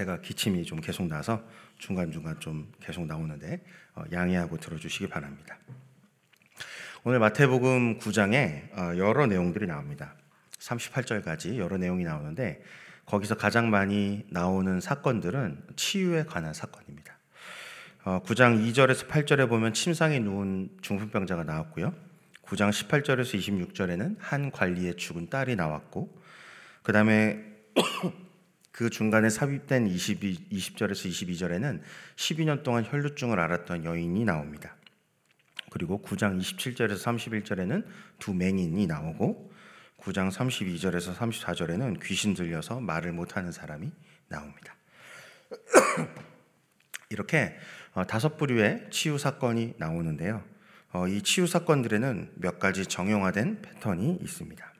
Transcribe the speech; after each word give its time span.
제가 0.00 0.20
기침이 0.22 0.64
좀 0.64 0.80
계속 0.80 1.06
나서 1.08 1.42
중간중간 1.78 2.40
좀 2.40 2.72
계속 2.80 3.04
나오는데 3.06 3.62
어, 3.94 4.04
양해하고 4.10 4.56
들어주시기 4.56 5.08
바랍니다. 5.08 5.58
오늘 7.04 7.18
마태복음 7.18 7.98
9장에 7.98 8.78
어, 8.78 8.96
여러 8.96 9.26
내용들이 9.26 9.66
나옵니다. 9.66 10.14
38절까지 10.58 11.58
여러 11.58 11.76
내용이 11.76 12.04
나오는데 12.04 12.62
거기서 13.04 13.34
가장 13.34 13.68
많이 13.68 14.24
나오는 14.30 14.80
사건들은 14.80 15.64
치유에 15.76 16.24
관한 16.24 16.54
사건입니다. 16.54 17.18
9장 18.04 18.54
어, 18.54 18.58
2절에서 18.58 19.06
8절에 19.06 19.50
보면 19.50 19.74
침상에 19.74 20.18
누운 20.18 20.70
중풍병자가 20.80 21.44
나왔고요. 21.44 21.92
9장 22.44 22.70
18절에서 22.70 23.68
26절에는 23.74 24.16
한 24.18 24.50
관리의 24.50 24.96
죽은 24.96 25.28
딸이 25.28 25.56
나왔고 25.56 26.22
그 26.82 26.92
다음에 26.92 27.44
그 28.80 28.88
중간에 28.88 29.28
삽입된 29.28 29.88
22, 29.88 30.48
20절에서 30.52 31.10
22절에는 31.10 31.82
12년 32.16 32.62
동안 32.62 32.82
혈루증을 32.82 33.38
앓았던 33.38 33.84
여인이 33.84 34.24
나옵니다. 34.24 34.74
그리고 35.70 36.00
9장 36.00 36.40
27절에서 36.40 36.96
31절에는 37.44 37.84
두 38.18 38.32
맹인이 38.32 38.86
나오고 38.86 39.52
9장 39.98 40.32
32절에서 40.32 41.14
34절에는 41.14 42.02
귀신 42.02 42.32
들려서 42.32 42.80
말을 42.80 43.12
못하는 43.12 43.52
사람이 43.52 43.92
나옵니다. 44.28 44.74
이렇게 47.10 47.58
어, 47.92 48.06
다섯 48.06 48.38
부류의 48.38 48.86
치유 48.90 49.18
사건이 49.18 49.74
나오는데요. 49.76 50.42
어, 50.92 51.06
이 51.06 51.20
치유 51.20 51.46
사건들에는 51.46 52.32
몇 52.36 52.58
가지 52.58 52.86
정형화된 52.86 53.60
패턴이 53.60 54.20
있습니다. 54.22 54.72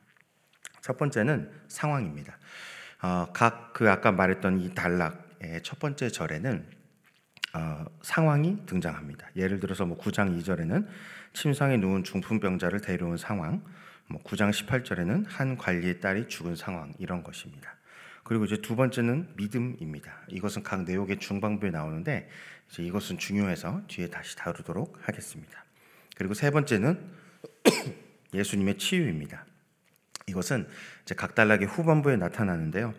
첫 0.81 0.97
번째는 0.97 1.53
상황입니다. 1.69 2.39
어, 3.03 3.27
각그 3.33 3.91
아까 3.91 4.13
말했던 4.13 4.61
이 4.61 4.75
단락의 4.75 5.63
첫 5.63 5.79
번째 5.79 6.09
절에는 6.09 6.81
상황이 8.03 8.65
등장합니다. 8.67 9.29
예를 9.37 9.59
들어서 9.59 9.85
뭐 9.85 9.99
9장 9.99 10.39
2절에는 10.41 10.87
침상에 11.33 11.77
누운 11.77 12.05
중풍병자를 12.05 12.81
데려온 12.81 13.17
상황, 13.17 13.63
뭐 14.07 14.23
9장 14.23 14.51
18절에는 14.51 15.25
한 15.29 15.57
관리의 15.57 16.01
딸이 16.01 16.29
죽은 16.29 16.57
상황 16.57 16.93
이런 16.99 17.23
것입니다. 17.23 17.75
그리고 18.23 18.45
이제 18.45 18.57
두 18.61 18.77
번째는 18.77 19.31
믿음입니다. 19.37 20.21
이것은 20.29 20.63
각 20.63 20.85
내용의 20.85 21.19
중반부에 21.19 21.71
나오는데 21.71 22.29
이제 22.71 22.83
이것은 22.85 23.19
중요해서 23.19 23.83
뒤에 23.89 24.09
다시 24.09 24.37
다루도록 24.37 24.99
하겠습니다. 25.03 25.65
그리고 26.17 26.35
세 26.35 26.51
번째는 26.51 27.01
예수님의 28.35 28.79
치유입니다. 28.79 29.47
이것은 30.31 30.67
이제 31.03 31.15
각 31.15 31.35
단락의 31.35 31.69
후반부에 31.69 32.17
나타나는데요. 32.17 32.95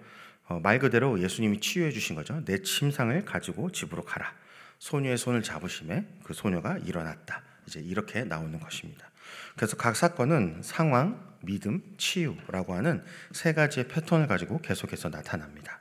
어, 0.47 0.59
말 0.59 0.79
그대로 0.79 1.19
예수님이 1.19 1.59
치유해 1.59 1.91
주신 1.91 2.15
거죠. 2.15 2.43
내 2.45 2.61
침상을 2.61 3.23
가지고 3.25 3.71
집으로 3.71 4.03
가라. 4.03 4.33
소녀의 4.79 5.17
손을 5.17 5.43
잡으심에 5.43 6.05
그 6.23 6.33
소녀가 6.33 6.77
일어났다. 6.77 7.43
이제 7.67 7.79
이렇게 7.79 8.23
나오는 8.23 8.59
것입니다. 8.59 9.09
그래서 9.55 9.77
각 9.77 9.95
사건은 9.95 10.61
상황, 10.63 11.31
믿음, 11.41 11.81
치유라고 11.97 12.73
하는 12.73 13.03
세 13.31 13.53
가지의 13.53 13.87
패턴을 13.87 14.27
가지고 14.27 14.59
계속해서 14.59 15.09
나타납니다. 15.09 15.79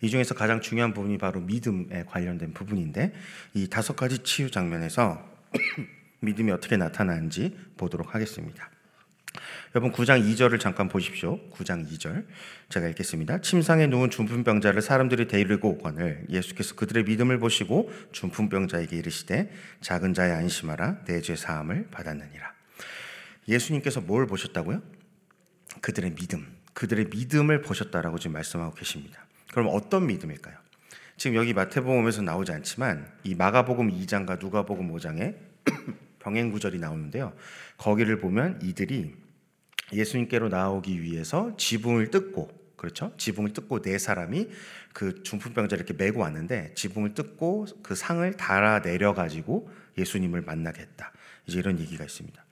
이 0.00 0.10
중에서 0.10 0.34
가장 0.34 0.60
중요한 0.60 0.92
부분이 0.92 1.18
바로 1.18 1.40
믿음에 1.40 2.04
관련된 2.04 2.52
부분인데 2.52 3.14
이 3.54 3.68
다섯 3.68 3.96
가지 3.96 4.18
치유 4.22 4.50
장면에서 4.50 5.24
믿음이 6.20 6.50
어떻게 6.50 6.76
나타나는지 6.76 7.56
보도록 7.76 8.14
하겠습니다. 8.14 8.70
여러분 9.74 9.92
9장 9.92 10.22
2절을 10.24 10.58
잠깐 10.60 10.88
보십시오. 10.88 11.38
9장 11.50 11.90
2절 11.90 12.24
제가 12.68 12.88
읽겠습니다. 12.88 13.40
침상에 13.40 13.86
누운 13.86 14.10
중풍병자를 14.10 14.82
사람들이 14.82 15.28
데리고 15.28 15.70
오거늘 15.70 16.24
예수께서 16.28 16.74
그들의 16.74 17.04
믿음을 17.04 17.38
보시고 17.38 17.90
중풍병자에게 18.12 18.96
이르시되 18.96 19.50
작은 19.80 20.14
자의 20.14 20.32
안심하라 20.32 21.04
내 21.04 21.20
죄 21.20 21.34
사함을 21.36 21.88
받았느니라. 21.90 22.52
예수님께서 23.48 24.00
뭘 24.00 24.26
보셨다고요? 24.26 24.82
그들의 25.80 26.14
믿음, 26.14 26.46
그들의 26.74 27.06
믿음을 27.10 27.62
보셨다라고 27.62 28.18
지금 28.18 28.34
말씀하고 28.34 28.74
계십니다. 28.74 29.24
그럼 29.52 29.68
어떤 29.72 30.06
믿음일까요? 30.06 30.54
지금 31.16 31.36
여기 31.36 31.54
마태복음에서 31.54 32.22
나오지 32.22 32.52
않지만 32.52 33.10
이 33.24 33.34
마가복음 33.34 33.90
2장과 33.90 34.38
누가복음 34.38 34.92
5장에 34.92 35.34
병행 36.20 36.50
구절이 36.50 36.78
나오는데요. 36.78 37.32
거기를 37.78 38.18
보면 38.18 38.60
이들이 38.62 39.14
예수님께로 39.92 40.48
나오기 40.48 41.02
위해서 41.02 41.56
지붕을 41.56 42.10
뜯고 42.10 42.50
그렇죠? 42.76 43.12
지붕을 43.16 43.52
뜯고 43.52 43.80
네 43.82 43.98
사람이 43.98 44.48
그 44.92 45.22
중풍병자를 45.22 45.84
이렇게 45.84 45.94
메고 46.02 46.20
왔는데 46.20 46.72
지붕을 46.74 47.14
뜯고 47.14 47.66
그 47.82 47.94
상을 47.94 48.30
달아 48.34 48.82
내려 48.82 49.14
가지고 49.14 49.70
예수님을 49.98 50.42
만나겠다. 50.42 51.12
이제 51.46 51.58
이런 51.58 51.78
얘기가 51.80 52.04
있습니다. 52.04 52.44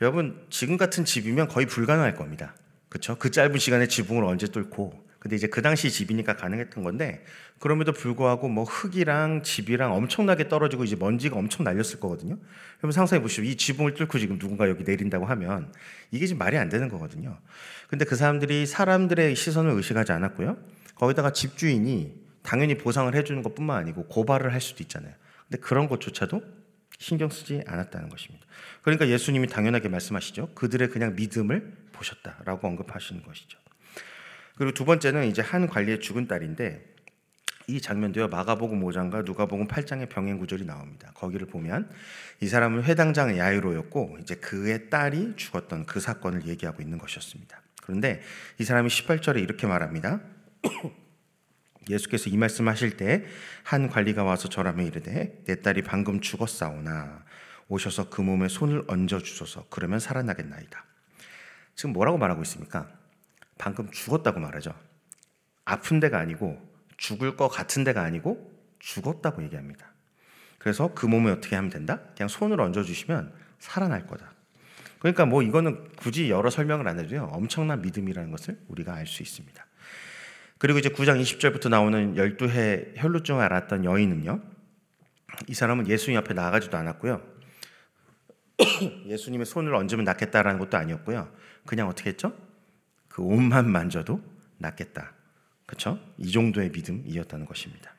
여러분 0.00 0.44
지금 0.50 0.76
같은 0.76 1.04
집이면 1.04 1.48
거의 1.48 1.66
불가능할 1.66 2.14
겁니다. 2.16 2.54
그렇죠? 2.88 3.16
그 3.18 3.30
짧은 3.30 3.58
시간에 3.58 3.86
지붕을 3.86 4.24
언제 4.24 4.46
뚫고 4.46 5.11
근데 5.22 5.36
이제 5.36 5.46
그 5.46 5.62
당시 5.62 5.88
집이니까 5.88 6.34
가능했던 6.34 6.82
건데 6.82 7.24
그럼에도 7.60 7.92
불구하고 7.92 8.48
뭐 8.48 8.64
흙이랑 8.64 9.44
집이랑 9.44 9.94
엄청나게 9.94 10.48
떨어지고 10.48 10.82
이제 10.82 10.96
먼지가 10.96 11.36
엄청 11.36 11.62
날렸을 11.62 12.00
거거든요. 12.00 12.36
여러분 12.78 12.90
상상해 12.90 13.22
보시오. 13.22 13.44
이 13.44 13.54
지붕을 13.54 13.94
뚫고 13.94 14.18
지금 14.18 14.40
누군가 14.40 14.68
여기 14.68 14.82
내린다고 14.82 15.24
하면 15.26 15.72
이게 16.10 16.26
지금 16.26 16.40
말이 16.40 16.58
안 16.58 16.68
되는 16.68 16.88
거거든요. 16.88 17.38
근데 17.86 18.04
그 18.04 18.16
사람들이 18.16 18.66
사람들의 18.66 19.36
시선을 19.36 19.70
의식하지 19.70 20.10
않았고요. 20.10 20.56
거기다가 20.96 21.32
집주인이 21.32 22.20
당연히 22.42 22.76
보상을 22.76 23.14
해주는 23.14 23.44
것뿐만 23.44 23.76
아니고 23.76 24.06
고발을 24.08 24.52
할 24.52 24.60
수도 24.60 24.82
있잖아요. 24.82 25.14
근데 25.48 25.60
그런 25.60 25.88
것조차도 25.88 26.42
신경 26.98 27.30
쓰지 27.30 27.62
않았다는 27.68 28.08
것입니다. 28.08 28.44
그러니까 28.82 29.06
예수님이 29.06 29.46
당연하게 29.46 29.88
말씀하시죠. 29.88 30.48
그들의 30.56 30.88
그냥 30.88 31.14
믿음을 31.14 31.72
보셨다라고 31.92 32.66
언급하시는 32.66 33.22
것이죠. 33.22 33.61
그리고 34.56 34.72
두 34.72 34.84
번째는 34.84 35.26
이제 35.26 35.42
한 35.42 35.66
관리의 35.66 36.00
죽은 36.00 36.28
딸인데 36.28 36.92
이 37.68 37.80
장면도요 37.80 38.28
마가복음 38.28 38.80
5장과 38.82 39.24
누가복음 39.24 39.68
8장의 39.68 40.08
병행 40.08 40.38
구절이 40.38 40.64
나옵니다. 40.64 41.12
거기를 41.14 41.46
보면 41.46 41.90
이 42.40 42.48
사람은 42.48 42.82
회당장 42.82 43.38
야이로였고 43.38 44.18
이제 44.20 44.34
그의 44.34 44.90
딸이 44.90 45.34
죽었던 45.36 45.86
그 45.86 46.00
사건을 46.00 46.46
얘기하고 46.46 46.82
있는 46.82 46.98
것이었습니다. 46.98 47.60
그런데 47.82 48.20
이 48.58 48.64
사람이 48.64 48.88
18절에 48.88 49.40
이렇게 49.42 49.66
말합니다. 49.66 50.20
예수께서 51.90 52.30
이 52.30 52.36
말씀하실 52.36 52.96
때 52.96 53.24
한 53.64 53.88
관리가 53.88 54.24
와서 54.24 54.48
저라며 54.48 54.82
이르되 54.84 55.42
내 55.44 55.62
딸이 55.62 55.82
방금 55.82 56.20
죽었사오나 56.20 57.24
오셔서 57.68 58.10
그 58.10 58.20
몸에 58.20 58.48
손을 58.48 58.84
얹어 58.88 59.20
주소서 59.20 59.66
그러면 59.70 59.98
살아나겠나이다. 59.98 60.84
지금 61.74 61.92
뭐라고 61.92 62.18
말하고 62.18 62.42
있습니까? 62.42 62.90
방금 63.62 63.88
죽었다고 63.92 64.40
말하죠. 64.40 64.74
아픈 65.64 66.00
데가 66.00 66.18
아니고 66.18 66.60
죽을 66.96 67.36
것 67.36 67.46
같은 67.46 67.84
데가 67.84 68.02
아니고 68.02 68.52
죽었다고 68.80 69.44
얘기합니다. 69.44 69.86
그래서 70.58 70.92
그 70.94 71.06
몸에 71.06 71.30
어떻게 71.30 71.54
하면 71.54 71.70
된다? 71.70 72.00
그냥 72.16 72.26
손을 72.26 72.60
얹어주시면 72.60 73.32
살아날 73.60 74.08
거다. 74.08 74.32
그러니까 74.98 75.26
뭐 75.26 75.42
이거는 75.42 75.92
굳이 75.94 76.28
여러 76.28 76.50
설명을 76.50 76.88
안 76.88 76.98
해도요. 76.98 77.30
엄청난 77.32 77.82
믿음이라는 77.82 78.32
것을 78.32 78.58
우리가 78.66 78.94
알 78.94 79.06
수 79.06 79.22
있습니다. 79.22 79.64
그리고 80.58 80.80
이제 80.80 80.88
9장 80.88 81.22
20절부터 81.22 81.68
나오는 81.68 82.16
12해 82.16 82.94
혈루증을 82.96 83.44
앓았던 83.44 83.84
여인은요. 83.84 84.42
이 85.46 85.54
사람은 85.54 85.86
예수님 85.86 86.18
앞에 86.18 86.34
나가지도 86.34 86.76
않았고요. 86.76 87.22
예수님의 89.06 89.46
손을 89.46 89.72
얹으면 89.76 90.04
낫겠다라는 90.04 90.58
것도 90.58 90.76
아니었고요. 90.76 91.32
그냥 91.64 91.86
어떻게 91.86 92.10
했죠? 92.10 92.36
그 93.12 93.22
옷만 93.22 93.70
만져도 93.70 94.22
낫겠다. 94.58 95.12
그렇죠? 95.66 95.98
이 96.16 96.32
정도의 96.32 96.70
믿음이었다는 96.70 97.46
것입니다. 97.46 97.94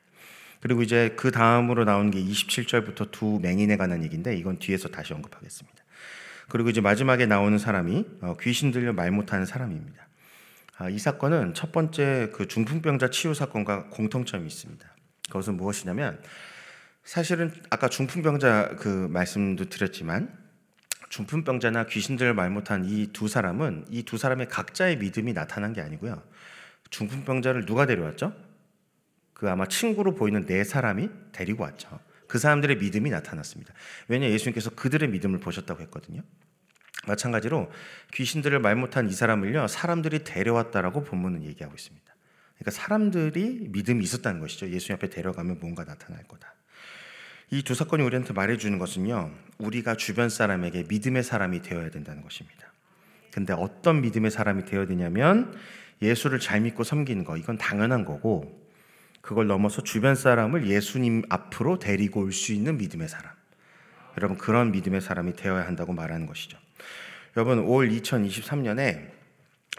그리고 0.59 0.81
이제 0.81 1.13
그 1.17 1.29
다음으로 1.29 1.85
나온 1.85 2.09
게 2.09 2.23
27절부터 2.23 3.11
두 3.11 3.39
맹인에 3.41 3.77
관한 3.77 4.03
얘기인데 4.03 4.35
이건 4.35 4.57
뒤에서 4.57 4.89
다시 4.89 5.13
언급하겠습니다. 5.13 5.83
그리고 6.49 6.69
이제 6.69 6.81
마지막에 6.81 7.25
나오는 7.25 7.57
사람이 7.57 8.05
어, 8.21 8.35
귀신 8.41 8.71
들려 8.71 8.91
말 8.91 9.11
못하는 9.11 9.45
사람입니다. 9.45 10.07
아, 10.77 10.89
이 10.89 10.97
사건은 10.97 11.53
첫 11.53 11.71
번째 11.71 12.31
그 12.33 12.47
중풍병자 12.47 13.09
치유 13.11 13.33
사건과 13.33 13.89
공통점이 13.89 14.47
있습니다. 14.47 14.85
그것은 15.27 15.57
무엇이냐면 15.57 16.19
사실은 17.03 17.53
아까 17.69 17.87
중풍병자 17.87 18.77
그 18.79 18.87
말씀도 19.11 19.69
드렸지만 19.69 20.42
중풍병자나 21.13 21.85
귀신들을 21.85 22.33
말 22.33 22.49
못한 22.49 22.85
이 22.85 23.05
두 23.13 23.27
사람은 23.27 23.85
이 23.91 24.01
두 24.01 24.17
사람의 24.17 24.47
각자의 24.47 24.97
믿음이 24.97 25.33
나타난 25.33 25.71
게 25.71 25.81
아니고요. 25.81 26.23
중풍병자를 26.89 27.65
누가 27.67 27.85
데려왔죠? 27.85 28.33
그 29.35 29.47
아마 29.47 29.67
친구로 29.67 30.15
보이는 30.15 30.47
네 30.47 30.63
사람이 30.63 31.09
데리고 31.31 31.63
왔죠. 31.63 31.99
그 32.27 32.39
사람들의 32.39 32.77
믿음이 32.77 33.11
나타났습니다. 33.11 33.75
왜냐 34.07 34.27
예수님께서 34.27 34.71
그들의 34.71 35.07
믿음을 35.09 35.39
보셨다고 35.39 35.83
했거든요. 35.83 36.23
마찬가지로 37.05 37.71
귀신들을 38.13 38.57
말 38.59 38.75
못한 38.75 39.07
이 39.07 39.11
사람을요 39.11 39.67
사람들이 39.67 40.23
데려왔다라고 40.23 41.03
본문은 41.03 41.43
얘기하고 41.43 41.75
있습니다. 41.75 42.15
그러니까 42.55 42.71
사람들이 42.71 43.67
믿음이 43.69 44.03
있었다는 44.03 44.39
것이죠. 44.39 44.67
예수님 44.67 44.95
앞에 44.95 45.09
데려가면 45.11 45.59
뭔가 45.59 45.83
나타날 45.83 46.23
거다. 46.23 46.52
이 47.51 47.61
두 47.63 47.75
사건이 47.75 48.03
우리한테 48.03 48.33
말해주는 48.33 48.77
것은요, 48.79 49.31
우리가 49.59 49.95
주변 49.95 50.29
사람에게 50.29 50.85
믿음의 50.89 51.23
사람이 51.23 51.61
되어야 51.61 51.89
된다는 51.89 52.23
것입니다. 52.23 52.71
근데 53.31 53.53
어떤 53.53 54.01
믿음의 54.01 54.31
사람이 54.31 54.65
되어야 54.65 54.85
되냐면 54.87 55.55
예수를 56.01 56.39
잘 56.39 56.61
믿고 56.61 56.83
섬기는 56.83 57.23
거, 57.23 57.37
이건 57.37 57.57
당연한 57.57 58.05
거고, 58.05 58.61
그걸 59.21 59.47
넘어서 59.47 59.81
주변 59.83 60.15
사람을 60.15 60.67
예수님 60.67 61.23
앞으로 61.29 61.79
데리고 61.79 62.21
올 62.21 62.31
수 62.31 62.51
있는 62.51 62.77
믿음의 62.77 63.07
사람. 63.07 63.31
여러분, 64.17 64.37
그런 64.37 64.71
믿음의 64.71 65.01
사람이 65.01 65.33
되어야 65.35 65.65
한다고 65.65 65.93
말하는 65.93 66.25
것이죠. 66.25 66.57
여러분, 67.37 67.59
올 67.59 67.89
2023년에 67.89 69.11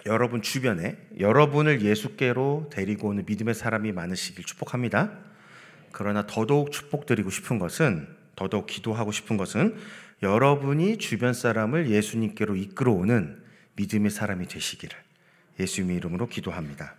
여러분 0.07 0.43
주변에 0.43 0.97
여러분을 1.19 1.83
예수께로 1.83 2.69
데리고 2.71 3.09
오는 3.09 3.25
믿음의 3.27 3.55
사람이 3.55 3.93
많으시길 3.93 4.45
축복합니다. 4.45 5.13
그러나 5.95 6.27
더더욱 6.27 6.73
축복드리고 6.73 7.31
싶은 7.31 7.61
것은 7.61 8.09
더더욱 8.35 8.67
기도하고 8.67 9.13
싶은 9.13 9.37
것은 9.37 9.77
여러분이 10.23 10.99
주변 10.99 11.33
사람을 11.33 11.89
예수님께로 11.89 12.57
이끌어오는 12.57 13.41
믿음의 13.77 14.11
사람이 14.11 14.49
되시기를 14.49 14.99
예수님의 15.61 15.97
이름으로 15.99 16.27
기도합니다. 16.27 16.97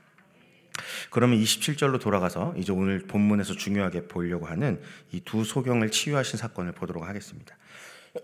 그러면 1.10 1.40
27절로 1.40 2.00
돌아가서 2.00 2.56
이제 2.58 2.72
오늘 2.72 3.00
본문에서 3.00 3.56
중요하게 3.56 4.08
보려고 4.08 4.46
하는 4.46 4.82
이 5.12 5.20
두 5.20 5.44
소경을 5.44 5.92
치유하신 5.92 6.40
사건을 6.40 6.72
보도록 6.72 7.06
하겠습니다. 7.06 7.58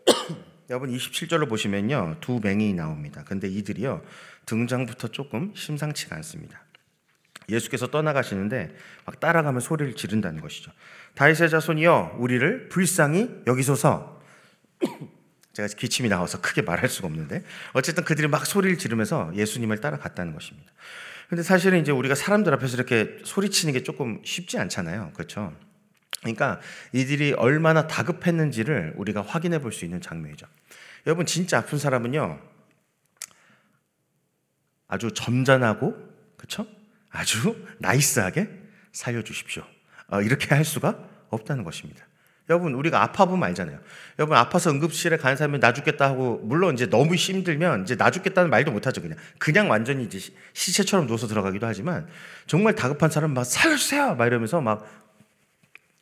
여러분 0.69 0.89
27절로 0.89 1.49
보시면요. 1.49 2.17
두 2.21 2.39
맹인이 2.41 2.75
나옵니다. 2.75 3.25
근데 3.25 3.49
이들이요. 3.49 4.01
등장부터 4.45 5.09
조금 5.09 5.51
심상치가 5.53 6.15
않습니다. 6.15 6.63
예수께서 7.51 7.87
떠나가시는데 7.87 8.75
막 9.05 9.19
따라가면 9.19 9.61
소리를 9.61 9.95
지른다는 9.95 10.41
것이죠. 10.41 10.71
다윗의 11.15 11.49
자손이여 11.49 12.15
우리를 12.17 12.69
불쌍히 12.69 13.29
여기소서. 13.45 14.21
제가 15.53 15.67
기침이 15.67 16.07
나와서 16.07 16.39
크게 16.39 16.61
말할 16.61 16.87
수가 16.89 17.07
없는데 17.07 17.43
어쨌든 17.73 18.05
그들이 18.05 18.27
막 18.27 18.45
소리를 18.45 18.77
지르면서 18.77 19.31
예수님을 19.35 19.79
따라갔다는 19.79 20.33
것입니다. 20.33 20.71
근데 21.27 21.43
사실은 21.43 21.79
이제 21.81 21.91
우리가 21.91 22.15
사람들 22.15 22.53
앞에서 22.53 22.75
이렇게 22.75 23.17
소리치는 23.23 23.73
게 23.73 23.83
조금 23.83 24.21
쉽지 24.23 24.57
않잖아요. 24.57 25.11
그렇죠? 25.13 25.53
그러니까 26.21 26.59
이들이 26.93 27.33
얼마나 27.33 27.87
다급했는지를 27.87 28.93
우리가 28.95 29.21
확인해 29.21 29.59
볼 29.59 29.71
수 29.71 29.85
있는 29.85 30.01
장면이죠. 30.01 30.45
여러분 31.07 31.25
진짜 31.25 31.57
아픈 31.57 31.79
사람은요 31.79 32.39
아주 34.87 35.11
점잖하고 35.13 35.95
그렇죠? 36.37 36.67
아주 37.11 37.55
나이스하게 37.79 38.49
살려주십시오. 38.91 39.63
어, 40.07 40.21
이렇게 40.21 40.53
할 40.53 40.65
수가 40.65 40.97
없다는 41.29 41.63
것입니다. 41.63 42.05
여러분 42.49 42.73
우리가 42.73 43.01
아파 43.01 43.25
보면 43.25 43.47
알잖아요. 43.49 43.79
여러분 44.19 44.35
아파서 44.35 44.71
응급실에 44.71 45.15
가는 45.17 45.37
사람이 45.37 45.59
나 45.59 45.71
죽겠다 45.71 46.05
하고 46.05 46.41
물론 46.43 46.73
이제 46.73 46.89
너무 46.89 47.15
힘들면 47.15 47.83
이제 47.83 47.95
나 47.95 48.11
죽겠다는 48.11 48.49
말도 48.49 48.71
못 48.71 48.85
하죠 48.87 49.01
그냥 49.01 49.17
그냥 49.37 49.69
완전히 49.69 50.03
이제 50.03 50.19
시체처럼 50.53 51.07
누워서 51.07 51.27
들어가기도 51.27 51.65
하지만 51.65 52.07
정말 52.47 52.75
다급한 52.75 53.09
사람 53.09 53.33
막 53.33 53.45
살려주세요 53.45 54.15
막 54.15 54.25
이러면서 54.25 54.59
막 54.59 54.85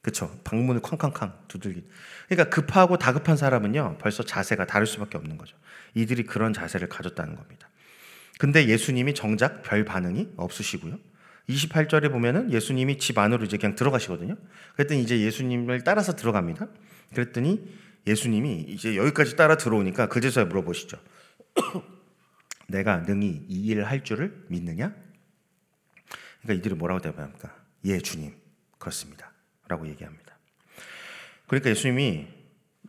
그쵸 0.01 0.31
방문을 0.43 0.81
쾅쾅쾅 0.81 1.33
두들기. 1.47 1.87
그러니까 2.27 2.49
급하고 2.49 2.97
다급한 2.97 3.37
사람은요 3.37 3.97
벌써 3.99 4.23
자세가 4.23 4.65
다를 4.65 4.87
수밖에 4.87 5.17
없는 5.17 5.37
거죠. 5.37 5.55
이들이 5.93 6.23
그런 6.23 6.51
자세를 6.53 6.89
가졌다는 6.89 7.35
겁니다. 7.35 7.68
근데 8.39 8.69
예수님이 8.69 9.15
정작 9.15 9.63
별 9.63 9.83
반응이 9.83 10.29
없으시고요. 10.37 10.97
28절에 11.49 12.09
보면은 12.09 12.53
예수님이 12.53 12.97
집 12.97 13.17
안으로 13.17 13.43
이제 13.43 13.57
그냥 13.57 13.75
들어가시거든요. 13.75 14.37
그랬더니 14.75 15.01
이제 15.01 15.19
예수님을 15.19 15.83
따라서 15.83 16.15
들어갑니다. 16.15 16.69
그랬더니 17.13 17.67
예수님이 18.07 18.61
이제 18.69 18.95
여기까지 18.95 19.35
따라 19.35 19.57
들어오니까 19.57 20.07
그제서야 20.07 20.45
물어보시죠. 20.45 20.97
내가 22.69 22.99
능히 22.99 23.43
이 23.49 23.65
일을 23.67 23.83
할 23.83 24.05
줄을 24.05 24.45
믿느냐? 24.47 24.95
그러니까 26.41 26.59
이들이 26.59 26.75
뭐라고 26.75 27.01
대답합니까? 27.01 27.53
예, 27.83 27.99
주님. 27.99 28.33
그렇습니다. 28.77 29.33
라고 29.67 29.85
얘기합니다. 29.85 30.37
그러니까 31.47 31.71
예수님이 31.71 32.27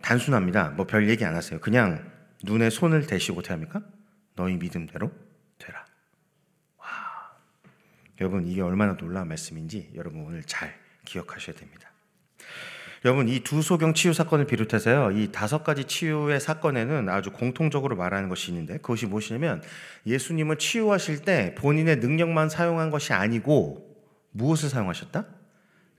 단순합니다. 0.01 0.69
뭐 0.71 0.87
별 0.87 1.09
얘기 1.11 1.25
안 1.25 1.35
하세요. 1.35 1.59
그냥 1.59 2.09
눈에 2.45 2.71
손을 2.71 3.09
대시고 3.09 3.41
어떻게 3.41 3.53
합니까? 3.53 3.83
너희 4.37 4.55
믿음대로 4.55 5.11
여러분 8.21 8.47
이게 8.47 8.61
얼마나 8.61 8.97
놀라운 8.97 9.29
말씀인지 9.29 9.91
여러분 9.95 10.25
오늘 10.25 10.43
잘 10.45 10.79
기억하셔야 11.05 11.57
됩니다. 11.57 11.91
여러분 13.05 13.29
이 13.29 13.41
두 13.41 13.63
소경 13.63 13.95
치유 13.95 14.13
사건을 14.13 14.47
비롯해서요 14.47 15.13
이 15.13 15.33
다섯 15.33 15.65
가지 15.65 15.85
치유의 15.85 16.39
사건에는 16.39 17.09
아주 17.09 17.31
공통적으로 17.33 17.97
말하는 17.97 18.29
것이 18.29 18.51
있는데 18.51 18.77
그것이 18.77 19.07
무엇이냐면 19.07 19.63
예수님은 20.07 20.59
치유하실 20.59 21.23
때 21.23 21.55
본인의 21.57 21.97
능력만 21.97 22.51
사용한 22.51 22.91
것이 22.91 23.15
아니고 23.15 23.97
무엇을 24.33 24.69
사용하셨다? 24.69 25.25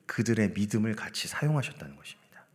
그들의 0.05 0.51
믿음을 0.51 0.95
같이 0.95 1.27
사용하셨다는 1.27 1.95
것입니다. 1.95 2.45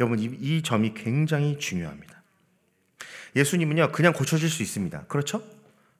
여러분 0.00 0.18
이, 0.18 0.24
이 0.24 0.62
점이 0.62 0.92
굉장히 0.92 1.58
중요합니다. 1.58 2.22
예수님은요 3.36 3.92
그냥 3.92 4.12
고쳐질 4.12 4.50
수 4.50 4.62
있습니다. 4.62 5.06
그렇죠? 5.06 5.42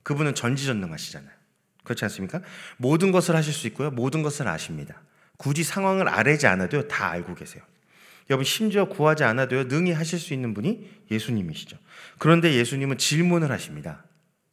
그분은 0.02 0.34
전지전능하시잖아요. 0.34 1.37
그렇지 1.84 2.04
않습니까? 2.04 2.42
모든 2.76 3.12
것을 3.12 3.34
하실 3.36 3.52
수 3.52 3.66
있고요. 3.68 3.90
모든 3.90 4.22
것을 4.22 4.48
아십니다. 4.48 5.00
굳이 5.36 5.62
상황을 5.64 6.08
아뢰지 6.08 6.46
않아도요. 6.46 6.88
다 6.88 7.10
알고 7.10 7.34
계세요. 7.34 7.62
여러분 8.30 8.44
심지어 8.44 8.88
구하지 8.88 9.24
않아도요. 9.24 9.64
능히 9.64 9.92
하실 9.92 10.18
수 10.18 10.34
있는 10.34 10.52
분이 10.52 11.04
예수님이시죠. 11.10 11.78
그런데 12.18 12.52
예수님은 12.54 12.98
질문을 12.98 13.50
하십니다. 13.50 14.04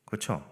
그렇죠? 0.06 0.50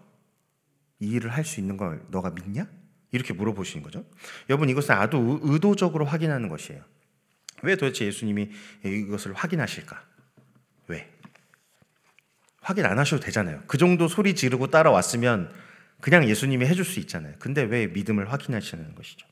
이 1.00 1.08
일을 1.08 1.30
할 1.30 1.44
수 1.44 1.60
있는 1.60 1.76
걸 1.76 2.02
너가 2.10 2.30
믿냐? 2.30 2.66
이렇게 3.12 3.32
물어보시는 3.32 3.82
거죠. 3.82 4.04
여러분 4.50 4.68
이것은 4.68 4.94
아주 4.94 5.40
의도적으로 5.42 6.04
확인하는 6.04 6.48
것이에요. 6.48 6.82
왜 7.62 7.76
도대체 7.76 8.04
예수님이 8.04 8.50
이것을 8.84 9.32
확인하실까? 9.32 10.02
왜? 10.88 11.10
확인 12.60 12.84
안 12.84 12.98
하셔도 12.98 13.22
되잖아요. 13.22 13.62
그 13.66 13.78
정도 13.78 14.08
소리 14.08 14.34
지르고 14.34 14.66
따라왔으면 14.66 15.52
그냥 16.04 16.28
예수님이 16.28 16.66
해줄 16.66 16.84
수 16.84 17.00
있잖아요. 17.00 17.32
근데 17.38 17.62
왜 17.62 17.86
믿음을 17.86 18.30
확인하시는 18.30 18.94
것이죠? 18.94 19.26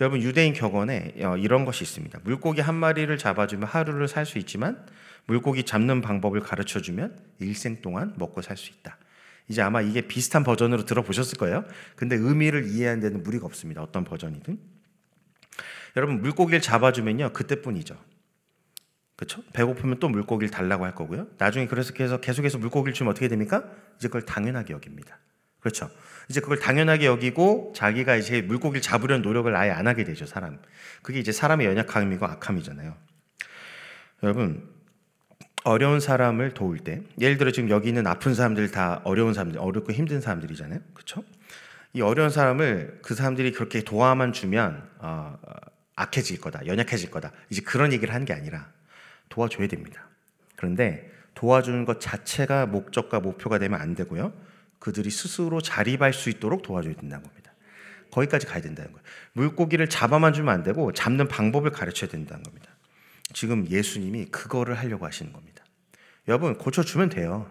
여러분 0.00 0.20
유대인 0.20 0.52
격언에 0.52 1.14
어, 1.22 1.36
이런 1.36 1.64
것이 1.64 1.84
있습니다. 1.84 2.18
물고기 2.24 2.60
한 2.60 2.74
마리를 2.74 3.16
잡아주면 3.16 3.68
하루를 3.68 4.08
살 4.08 4.26
수 4.26 4.38
있지만 4.38 4.84
물고기 5.26 5.62
잡는 5.62 6.00
방법을 6.00 6.40
가르쳐 6.40 6.80
주면 6.80 7.16
일생 7.38 7.80
동안 7.80 8.12
먹고 8.16 8.42
살 8.42 8.56
수 8.56 8.72
있다. 8.72 8.98
이제 9.46 9.62
아마 9.62 9.82
이게 9.82 10.00
비슷한 10.00 10.42
버전으로 10.42 10.84
들어보셨을 10.84 11.38
거예요. 11.38 11.64
근데 11.94 12.16
의미를 12.16 12.66
이해하는 12.66 13.00
데는 13.00 13.22
무리가 13.22 13.46
없습니다. 13.46 13.80
어떤 13.80 14.02
버전이든. 14.02 14.58
여러분 15.96 16.20
물고기를 16.22 16.60
잡아주면요 16.60 17.32
그때뿐이죠. 17.32 17.96
그렇죠? 19.14 19.44
배고프면 19.52 20.00
또 20.00 20.08
물고기를 20.08 20.50
달라고 20.50 20.86
할 20.86 20.96
거고요. 20.96 21.28
나중에 21.38 21.68
그래서 21.68 21.92
계속해서 21.92 22.58
물고기를 22.58 22.94
주면 22.94 23.12
어떻게 23.12 23.28
됩니까? 23.28 23.62
이제 23.96 24.08
그걸 24.08 24.22
당연하게 24.22 24.72
여깁니다. 24.72 25.20
그렇죠. 25.64 25.88
이제 26.28 26.42
그걸 26.42 26.58
당연하게 26.58 27.06
여기고 27.06 27.72
자기가 27.74 28.16
이제 28.16 28.42
물고기를 28.42 28.82
잡으려는 28.82 29.22
노력을 29.22 29.54
아예 29.56 29.70
안 29.70 29.86
하게 29.86 30.04
되죠, 30.04 30.26
사람. 30.26 30.58
그게 31.00 31.18
이제 31.18 31.32
사람의 31.32 31.66
연약함이고 31.68 32.26
악함이잖아요. 32.26 32.94
여러분, 34.22 34.68
어려운 35.64 36.00
사람을 36.00 36.52
도울 36.52 36.80
때, 36.80 37.00
예를 37.18 37.38
들어 37.38 37.50
지금 37.50 37.70
여기 37.70 37.88
있는 37.88 38.06
아픈 38.06 38.34
사람들 38.34 38.72
다 38.72 39.00
어려운 39.04 39.32
사람들, 39.32 39.58
어렵고 39.58 39.92
힘든 39.92 40.20
사람들이잖아요. 40.20 40.80
그렇죠? 40.92 41.24
이 41.94 42.02
어려운 42.02 42.28
사람을 42.28 42.98
그 43.00 43.14
사람들이 43.14 43.52
그렇게 43.52 43.80
도와만 43.80 44.34
주면 44.34 44.86
어, 44.98 45.38
악해질 45.96 46.42
거다, 46.42 46.66
연약해질 46.66 47.10
거다. 47.10 47.32
이제 47.48 47.62
그런 47.62 47.90
얘기를 47.94 48.12
하는 48.12 48.26
게 48.26 48.34
아니라 48.34 48.70
도와줘야 49.30 49.66
됩니다. 49.68 50.08
그런데 50.56 51.10
도와주는 51.32 51.86
것 51.86 52.02
자체가 52.02 52.66
목적과 52.66 53.20
목표가 53.20 53.58
되면 53.58 53.80
안 53.80 53.94
되고요. 53.94 54.44
그들이 54.84 55.08
스스로 55.10 55.62
자립할 55.62 56.12
수 56.12 56.28
있도록 56.28 56.60
도와줘야 56.60 56.92
된다는 56.92 57.24
겁니다. 57.24 57.54
거기까지 58.10 58.46
가야 58.46 58.60
된다는 58.60 58.92
거예요. 58.92 59.02
물고기를 59.32 59.88
잡아만 59.88 60.34
주면 60.34 60.52
안 60.52 60.62
되고 60.62 60.92
잡는 60.92 61.26
방법을 61.26 61.70
가르쳐야 61.70 62.10
된다는 62.10 62.42
겁니다. 62.42 62.68
지금 63.32 63.66
예수님이 63.66 64.26
그거를 64.26 64.74
하려고 64.74 65.06
하시는 65.06 65.32
겁니다. 65.32 65.64
여러분 66.28 66.58
고쳐주면 66.58 67.08
돼요. 67.08 67.50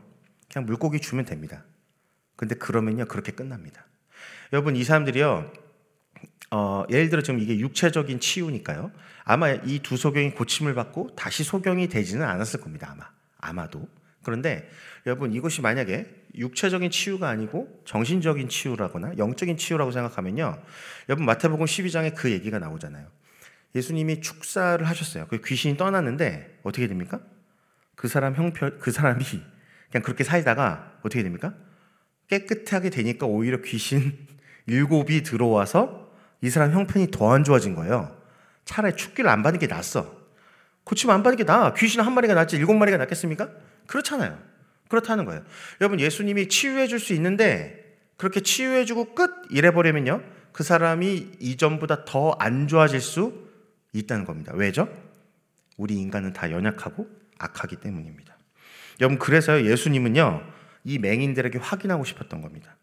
그냥 0.52 0.68
물고기 0.68 1.00
주면 1.00 1.26
됩니다. 1.26 1.66
근데 2.36 2.54
그러면요 2.54 3.06
그렇게 3.06 3.32
끝납니다. 3.32 3.88
여러분 4.54 4.76
이 4.76 4.84
사람들이요 4.84 5.52
어, 6.52 6.84
예를 6.92 7.10
들어 7.10 7.24
지금 7.24 7.40
이게 7.40 7.58
육체적인 7.58 8.20
치유니까요. 8.20 8.92
아마 9.24 9.50
이 9.50 9.80
두 9.80 9.98
소경이 9.98 10.36
고침을 10.36 10.76
받고 10.76 11.16
다시 11.16 11.44
소경이 11.44 11.88
되지는 11.88 12.28
않았을 12.28 12.62
겁니다. 12.62 12.90
아마 12.92 13.10
아마도 13.40 13.90
그런데 14.24 14.70
여러분 15.06 15.34
이것이 15.34 15.62
만약에 15.62 16.06
육체적인 16.36 16.90
치유가 16.92 17.30
아니고 17.30 17.82
정신적인 17.86 18.50
치유라거나 18.50 19.18
영적인 19.18 19.58
치유라고 19.58 19.92
생각하면요. 19.92 20.62
여러분 21.10 21.26
마태복음 21.26 21.66
12장에 21.66 22.16
그 22.16 22.32
얘기가 22.32 22.60
나오잖아요. 22.60 23.08
예수님이 23.76 24.22
축사를 24.22 24.84
하셨어요. 24.88 25.28
그 25.28 25.42
귀신이 25.42 25.78
떠났는데 25.78 26.60
어떻게 26.64 26.88
됩니까? 26.88 27.20
그 27.96 28.08
사람 28.08 28.36
형편 28.36 28.80
그 28.80 28.92
사람이 28.92 29.24
그냥 29.92 30.04
그렇게 30.04 30.24
살다가 30.24 30.94
어떻게 31.02 31.22
됩니까? 31.24 31.54
깨끗하게 32.30 32.90
되니까 32.90 33.26
오히려 33.26 33.62
귀신 33.62 34.28
일곱이 34.66 35.24
들어와서 35.24 36.12
이 36.42 36.50
사람 36.50 36.72
형편이 36.72 37.12
더 37.12 37.32
안 37.32 37.44
좋아진 37.44 37.76
거예요. 37.76 38.16
차라리 38.66 38.96
축기를 38.96 39.30
안 39.30 39.44
받는 39.44 39.60
게 39.60 39.68
낫어. 39.68 40.24
고치면 40.84 41.16
안 41.16 41.24
받는 41.24 41.38
게 41.38 41.44
나아. 41.44 41.74
귀신 41.74 42.02
한 42.02 42.14
마리가 42.14 42.34
낫지 42.34 42.58
일곱 42.58 42.74
마리가 42.74 42.98
낫겠습니까? 42.98 43.50
그렇잖아요. 43.88 44.38
그렇다는 44.90 45.26
거예요. 45.26 45.44
여러분 45.82 46.00
예수님이 46.00 46.50
치유해 46.50 46.88
줄 46.88 47.00
수 47.00 47.14
있는데 47.14 47.98
그렇게 48.18 48.42
치유해 48.42 48.86
주고 48.86 49.16
끝 49.16 49.32
이래 49.50 49.72
버리면요. 49.72 50.24
그 50.52 50.64
사람이 50.64 51.32
이전보다 51.40 52.06
더 52.06 52.36
안 52.40 52.68
좋아질 52.68 53.02
수 53.02 53.48
있다는 53.94 54.26
겁니다. 54.26 54.52
왜죠? 54.56 54.88
우리 55.78 55.96
인간은 55.96 56.34
다 56.34 56.52
연약하고 56.52 57.08
악하기 57.40 57.78
때문입니다. 57.78 58.38
여러분 59.02 59.18
그래서 59.18 59.64
예수님은요. 59.66 60.44
이 60.86 61.00
맹인들에게 61.00 61.58
확인하고 61.60 62.04
싶었던 62.04 62.42
겁니다. 62.42 62.76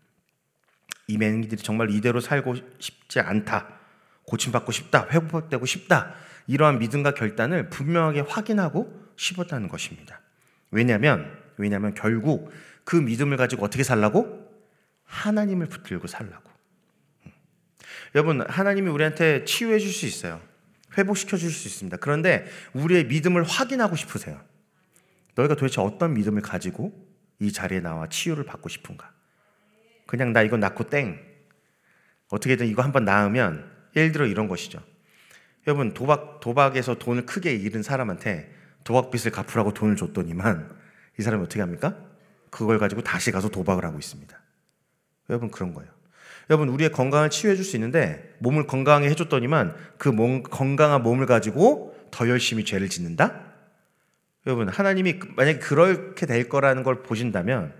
이 1.06 1.16
맹인들이 1.18 1.62
정말 1.62 1.90
이대로 1.90 2.20
살고 2.20 2.56
싶지 2.78 3.20
않다. 3.20 3.68
고침받고 4.24 4.72
싶다. 4.72 5.06
회복되고 5.10 5.66
싶다. 5.66 6.14
이러한 6.46 6.78
믿음과 6.78 7.14
결단을 7.14 7.68
분명하게 7.70 8.20
확인하고 8.20 9.10
싶었다는 9.16 9.68
것입니다. 9.68 10.19
왜냐하면 10.70 11.38
왜냐하면 11.56 11.94
결국 11.94 12.50
그 12.84 12.96
믿음을 12.96 13.36
가지고 13.36 13.64
어떻게 13.64 13.82
살라고? 13.82 14.48
하나님을 15.04 15.66
붙들고 15.66 16.06
살라고. 16.06 16.50
음. 17.26 17.32
여러분 18.14 18.42
하나님이 18.48 18.88
우리한테 18.90 19.44
치유해 19.44 19.78
줄 19.78 19.92
수 19.92 20.06
있어요. 20.06 20.40
회복시켜 20.96 21.36
줄 21.36 21.50
수 21.50 21.68
있습니다. 21.68 21.96
그런데 21.98 22.46
우리의 22.72 23.06
믿음을 23.06 23.42
확인하고 23.42 23.96
싶으세요. 23.96 24.40
너희가 25.34 25.54
도대체 25.54 25.80
어떤 25.80 26.14
믿음을 26.14 26.42
가지고 26.42 26.92
이 27.38 27.52
자리에 27.52 27.80
나와 27.80 28.08
치유를 28.08 28.44
받고 28.44 28.68
싶은가? 28.68 29.12
그냥 30.06 30.32
나 30.32 30.42
이거 30.42 30.56
낳고 30.56 30.88
땡. 30.88 31.20
어떻게든 32.28 32.66
이거 32.66 32.82
한번 32.82 33.04
낳으면 33.04 33.70
예를 33.96 34.12
들어 34.12 34.26
이런 34.26 34.48
것이죠. 34.48 34.82
여러분 35.66 35.94
도박 35.94 36.40
도박에서 36.40 36.94
돈을 36.98 37.26
크게 37.26 37.54
잃은 37.54 37.82
사람한테 37.82 38.52
도박빚을 38.84 39.32
갚으라고 39.32 39.74
돈을 39.74 39.96
줬더니만 39.96 40.70
이 41.18 41.22
사람이 41.22 41.42
어떻게 41.42 41.60
합니까? 41.60 41.96
그걸 42.50 42.78
가지고 42.78 43.02
다시 43.02 43.30
가서 43.30 43.48
도박을 43.48 43.84
하고 43.84 43.98
있습니다. 43.98 44.36
여러분 45.28 45.50
그런 45.50 45.74
거예요. 45.74 45.90
여러분 46.50 46.68
우리의 46.68 46.90
건강을 46.90 47.30
치유해 47.30 47.54
줄 47.54 47.64
수 47.64 47.76
있는데 47.76 48.34
몸을 48.40 48.66
건강하게 48.66 49.08
해줬더니만 49.10 49.74
그 49.98 50.08
몸, 50.08 50.42
건강한 50.42 51.02
몸을 51.02 51.26
가지고 51.26 51.96
더 52.10 52.28
열심히 52.28 52.64
죄를 52.64 52.88
짓는다? 52.88 53.40
여러분 54.46 54.68
하나님이 54.68 55.20
그, 55.20 55.28
만약에 55.36 55.58
그렇게 55.60 56.26
될 56.26 56.48
거라는 56.48 56.82
걸 56.82 57.02
보신다면 57.02 57.72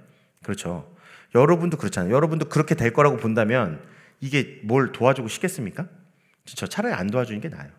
그렇죠. 0.42 0.95
여러분도 1.35 1.76
그렇잖아요. 1.78 2.14
여러분도 2.14 2.49
그렇게 2.49 2.75
될 2.75 2.92
거라고 2.92 3.16
본다면 3.16 3.83
이게 4.21 4.61
뭘 4.64 4.92
도와주고 4.92 5.28
싶겠습니까? 5.28 5.88
저 6.45 6.66
차라리 6.66 6.95
안 6.95 7.09
도와주는 7.09 7.40
게 7.40 7.49
나아요. 7.49 7.71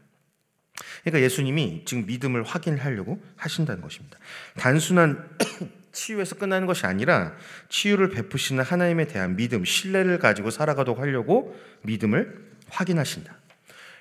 그러니까 1.04 1.24
예수님이 1.24 1.84
지금 1.86 2.06
믿음을 2.06 2.44
확인하려고 2.44 3.22
하신다는 3.36 3.82
것입니다. 3.82 4.18
단순한 4.58 5.38
치유에서 5.92 6.36
끝나는 6.36 6.68
것이 6.68 6.86
아니라 6.86 7.36
치유를 7.70 8.10
베푸시는 8.12 8.64
하나님에 8.64 9.08
대한 9.08 9.36
믿음, 9.36 9.66
신뢰를 9.66 10.20
가지고 10.20 10.50
살아가도록 10.50 11.00
하려고 11.00 11.60
믿음을 11.82 12.52
확인하신다. 12.70 13.36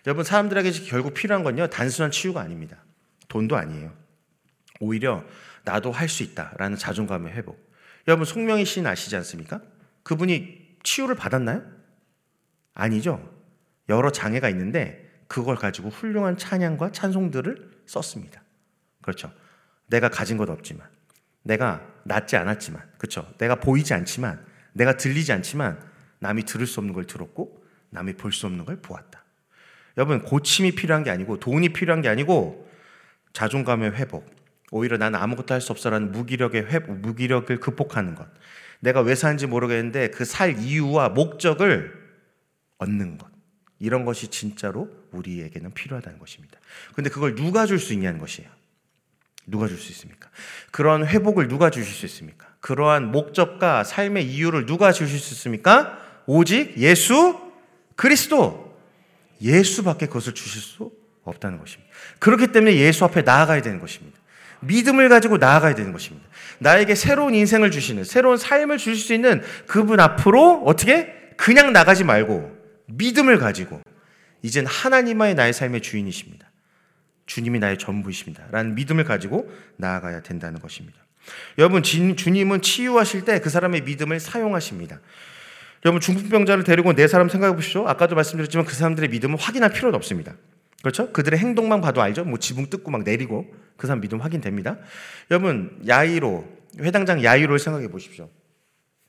여러분 0.07 0.25
사람들에게 0.25 0.71
결국 0.87 1.15
필요한 1.15 1.43
건요 1.43 1.67
단순한 1.67 2.11
치유가 2.11 2.41
아닙니다. 2.41 2.85
돈도 3.29 3.57
아니에요. 3.57 3.93
오히려 4.81 5.25
나도 5.65 5.93
할 5.93 6.09
수 6.09 6.23
있다라는 6.23 6.77
자존감의 6.77 7.33
회복. 7.33 7.71
여러분 8.09 8.25
송명희 8.25 8.65
씨는 8.65 8.91
아시지 8.91 9.15
않습니까? 9.17 9.61
그분이 10.03 10.77
치유를 10.83 11.15
받았나요? 11.17 11.63
아니죠. 12.75 13.31
여러 13.89 14.11
장애가 14.11 14.49
있는데 14.51 15.10
그걸 15.31 15.55
가지고 15.55 15.91
훌륭한 15.91 16.37
찬양과 16.37 16.91
찬송들을 16.91 17.71
썼습니다. 17.87 18.43
그렇죠. 19.01 19.33
내가 19.87 20.09
가진 20.09 20.37
것 20.37 20.51
없지만, 20.51 20.89
내가 21.45 21.87
낫지 22.05 22.37
않았지만, 22.37 22.83
그렇죠. 22.99 23.25
내가 23.39 23.55
보이지 23.55 23.95
않지만, 23.95 24.45
내가 24.73 24.97
들리지 24.97 25.33
않지만, 25.33 25.81
남이 26.19 26.43
들을 26.47 26.67
수 26.67 26.81
없는 26.81 26.93
걸 26.95 27.07
들었고, 27.07 27.65
남이 27.91 28.15
볼 28.15 28.33
수 28.33 28.47
없는 28.47 28.65
걸 28.65 28.83
보았다. 28.83 29.25
여러분, 29.97 30.23
고침이 30.25 30.75
필요한 30.75 31.05
게 31.05 31.11
아니고, 31.11 31.39
돈이 31.39 31.69
필요한 31.69 32.03
게 32.03 32.09
아니고, 32.09 32.69
자존감의 33.33 33.93
회복, 33.93 34.29
오히려 34.73 34.97
난 34.97 35.15
아무것도 35.15 35.55
할 35.55 35.61
수 35.61 35.71
없어라는 35.71 36.11
무기력의 36.11 36.67
회복, 36.67 36.99
무기력을 36.99 37.61
극복하는 37.61 38.17
것. 38.17 38.27
내가 38.81 39.01
왜 39.01 39.15
사는지 39.15 39.47
모르겠는데 39.47 40.11
그 40.11 40.25
살 40.25 40.59
이유와 40.59 41.11
목적을 41.11 41.95
얻는 42.79 43.19
것. 43.19 43.30
이런 43.81 44.05
것이 44.05 44.29
진짜로 44.29 44.89
우리에게는 45.11 45.73
필요하다는 45.73 46.19
것입니다. 46.19 46.59
근데 46.95 47.11
그걸 47.11 47.35
누가 47.35 47.67
줄 47.67 47.79
수 47.81 47.93
있냐는 47.93 48.21
것이에요. 48.21 48.49
누가 49.47 49.67
줄 49.67 49.79
수 49.79 49.91
있습니까? 49.93 50.29
그런 50.71 51.05
회복을 51.05 51.49
누가 51.49 51.71
주실 51.71 51.93
수 51.93 52.07
있습니까? 52.07 52.47
그러한 52.61 53.11
목적과 53.11 53.83
삶의 53.83 54.27
이유를 54.27 54.67
누가 54.67 54.93
주실 54.93 55.19
수 55.19 55.35
있습니까? 55.35 55.99
오직 56.27 56.77
예수 56.77 57.41
그리스도 57.97 58.79
예수밖에 59.41 60.07
그것을 60.07 60.35
주실 60.35 60.61
수 60.61 60.93
없다는 61.25 61.59
것입니다. 61.59 61.91
그렇기 62.19 62.49
때문에 62.49 62.77
예수 62.77 63.05
앞에 63.07 63.23
나아가야 63.23 63.63
되는 63.63 63.81
것입니다. 63.81 64.19
믿음을 64.61 65.09
가지고 65.09 65.39
나아가야 65.39 65.75
되는 65.75 65.91
것입니다. 65.93 66.29
나에게 66.59 66.95
새로운 66.95 67.35
인생을 67.35 67.71
주시는 67.71 68.05
새로운 68.05 68.37
삶을 68.37 68.77
주실 68.77 68.97
수 68.97 69.15
있는 69.15 69.43
그분 69.67 70.01
앞으로 70.01 70.65
어떻게 70.67 71.15
그냥 71.39 71.73
나가지 71.73 72.05
말고 72.05 72.60
믿음을 72.93 73.39
가지고 73.39 73.81
이젠 74.43 74.67
하나님만이 74.67 75.35
나의 75.35 75.53
삶의 75.53 75.83
주인이십니다. 75.83 76.51
주님이 77.27 77.59
나의 77.59 77.79
전부이십니다. 77.79 78.47
라는 78.51 78.75
믿음을 78.75 79.05
가지고 79.05 79.51
나아가야 79.77 80.23
된다는 80.23 80.61
것입니다. 80.61 80.99
여러분, 81.59 81.83
주님은 81.83 82.63
치유하실 82.63 83.25
때 83.25 83.39
그 83.41 83.51
사람의 83.51 83.83
믿음을 83.83 84.19
사용하십니다. 84.19 85.01
여러분, 85.85 86.01
중풍병자를 86.01 86.65
데리고 86.65 86.93
네 86.95 87.07
사람 87.07 87.29
생각해 87.29 87.55
보시죠. 87.55 87.87
아까도 87.87 88.15
말씀드렸지만 88.15 88.67
그 88.67 88.75
사람들의 88.75 89.11
믿음을 89.11 89.37
확인할 89.37 89.71
필요도 89.73 89.97
없습니다. 89.97 90.35
그렇죠? 90.83 91.13
그들의 91.13 91.39
행동만 91.39 91.81
봐도 91.81 92.03
알죠? 92.03 92.25
뭐 92.25 92.39
지붕 92.39 92.71
뜯고 92.71 92.91
막 92.91 93.03
내리고 93.05 93.47
그 93.77 93.87
사람 93.87 94.01
믿음 94.01 94.21
확인됩니다. 94.21 94.79
여러분, 95.31 95.79
야이로, 95.87 96.49
회당장 96.81 97.23
야이로를 97.23 97.59
생각해 97.59 97.89
보십시오. 97.89 98.29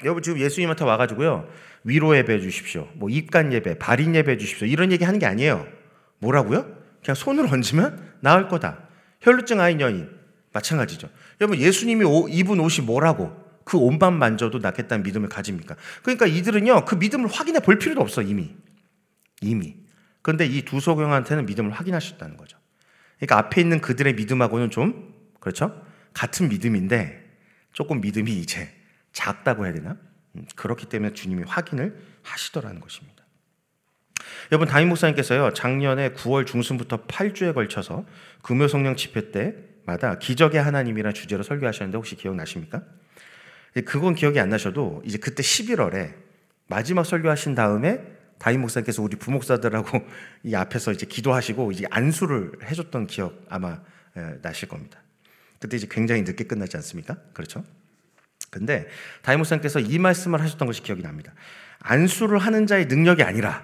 여러분 0.03 0.23
지금 0.23 0.39
예수님한테 0.39 0.83
와가지고요 0.85 1.47
위로 1.83 2.15
예배 2.15 2.41
주십시오, 2.41 2.87
뭐 2.93 3.09
입간 3.09 3.51
예배, 3.53 3.79
발인 3.79 4.15
예배 4.15 4.37
주십시오 4.37 4.67
이런 4.67 4.91
얘기 4.91 5.03
하는 5.03 5.19
게 5.19 5.25
아니에요. 5.25 5.67
뭐라고요? 6.19 6.63
그냥 7.03 7.15
손을 7.15 7.45
얹으면 7.51 8.13
나을 8.19 8.47
거다. 8.47 8.87
혈루증 9.21 9.59
아인 9.59 9.81
여인 9.81 10.09
마찬가지죠. 10.53 11.09
여러분 11.39 11.57
예수님이 11.57 12.05
입은 12.29 12.59
옷이 12.59 12.85
뭐라고 12.85 13.35
그 13.63 13.77
옷만 13.77 14.17
만져도 14.17 14.59
낫겠다는 14.59 15.03
믿음을 15.03 15.29
가집니까? 15.29 15.75
그러니까 16.03 16.25
이들은요 16.27 16.85
그 16.85 16.95
믿음을 16.95 17.27
확인해 17.27 17.59
볼 17.59 17.79
필요도 17.79 18.01
없어 18.01 18.21
이미 18.21 18.55
이미. 19.41 19.75
그런데 20.21 20.45
이 20.45 20.61
두 20.63 20.79
소경한테는 20.79 21.45
믿음을 21.47 21.71
확인하셨다는 21.71 22.37
거죠. 22.37 22.57
그러니까 23.17 23.37
앞에 23.37 23.61
있는 23.61 23.81
그들의 23.81 24.13
믿음하고는 24.13 24.69
좀 24.69 25.13
그렇죠 25.39 25.83
같은 26.13 26.49
믿음인데 26.49 27.19
조금 27.73 28.01
믿음이 28.01 28.31
이제 28.31 28.69
작다고 29.13 29.65
해야 29.65 29.73
되나? 29.73 29.97
음, 30.35 30.45
그렇기 30.55 30.87
때문에 30.87 31.13
주님이 31.13 31.43
확인을 31.43 31.95
하시더라는 32.23 32.79
것입니다. 32.79 33.21
여러분 34.51 34.67
담임 34.67 34.89
목사님께서요 34.89 35.53
작년에 35.53 36.11
9월 36.13 36.45
중순부터 36.45 37.05
8주에 37.05 37.53
걸쳐서 37.53 38.05
금요 38.41 38.67
성령 38.67 38.95
집회 38.95 39.31
때마다 39.31 40.19
기적의 40.19 40.61
하나님이라는 40.61 41.13
주제로 41.13 41.43
설교하셨는데 41.43 41.97
혹시 41.97 42.15
기억나십니까? 42.15 42.83
그건 43.85 44.15
기억이 44.15 44.39
안 44.39 44.49
나셔도 44.49 45.01
이제 45.05 45.17
그때 45.17 45.41
11월에 45.41 46.13
마지막 46.67 47.05
설교하신 47.05 47.55
다음에 47.55 48.01
담임 48.37 48.61
목사님께서 48.61 49.01
우리 49.01 49.15
부목사들하고 49.17 49.99
이 50.43 50.55
앞에서 50.55 50.91
이제 50.91 51.05
기도하시고 51.05 51.71
이제 51.71 51.85
안수를 51.89 52.53
해줬던 52.63 53.07
기억 53.07 53.45
아마 53.49 53.79
나실 54.41 54.67
겁니다. 54.67 55.01
그때 55.59 55.77
이제 55.77 55.87
굉장히 55.89 56.23
늦게 56.23 56.45
끝나지 56.45 56.75
않습니까? 56.77 57.17
그렇죠? 57.33 57.63
근데 58.51 58.87
다임 59.23 59.39
목사님께서 59.39 59.79
이 59.79 59.97
말씀을 59.97 60.39
하셨던 60.41 60.67
것이 60.67 60.83
기억이 60.83 61.01
납니다. 61.01 61.33
안수를 61.79 62.37
하는 62.37 62.67
자의 62.67 62.85
능력이 62.85 63.23
아니라 63.23 63.63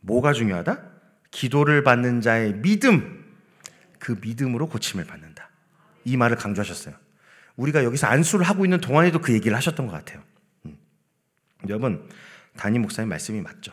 뭐가 0.00 0.32
중요하다? 0.32 0.82
기도를 1.30 1.82
받는 1.82 2.22
자의 2.22 2.54
믿음, 2.54 3.26
그 3.98 4.16
믿음으로 4.22 4.68
고침을 4.68 5.04
받는다. 5.04 5.50
이 6.04 6.16
말을 6.16 6.36
강조하셨어요. 6.36 6.94
우리가 7.56 7.84
여기서 7.84 8.06
안수를 8.06 8.46
하고 8.46 8.64
있는 8.64 8.80
동안에도 8.80 9.20
그 9.20 9.34
얘기를 9.34 9.54
하셨던 9.56 9.88
것 9.88 9.92
같아요. 9.92 10.22
음. 10.64 10.78
여러분, 11.68 12.08
담임 12.56 12.82
목사님 12.82 13.08
말씀이 13.08 13.40
맞죠? 13.42 13.72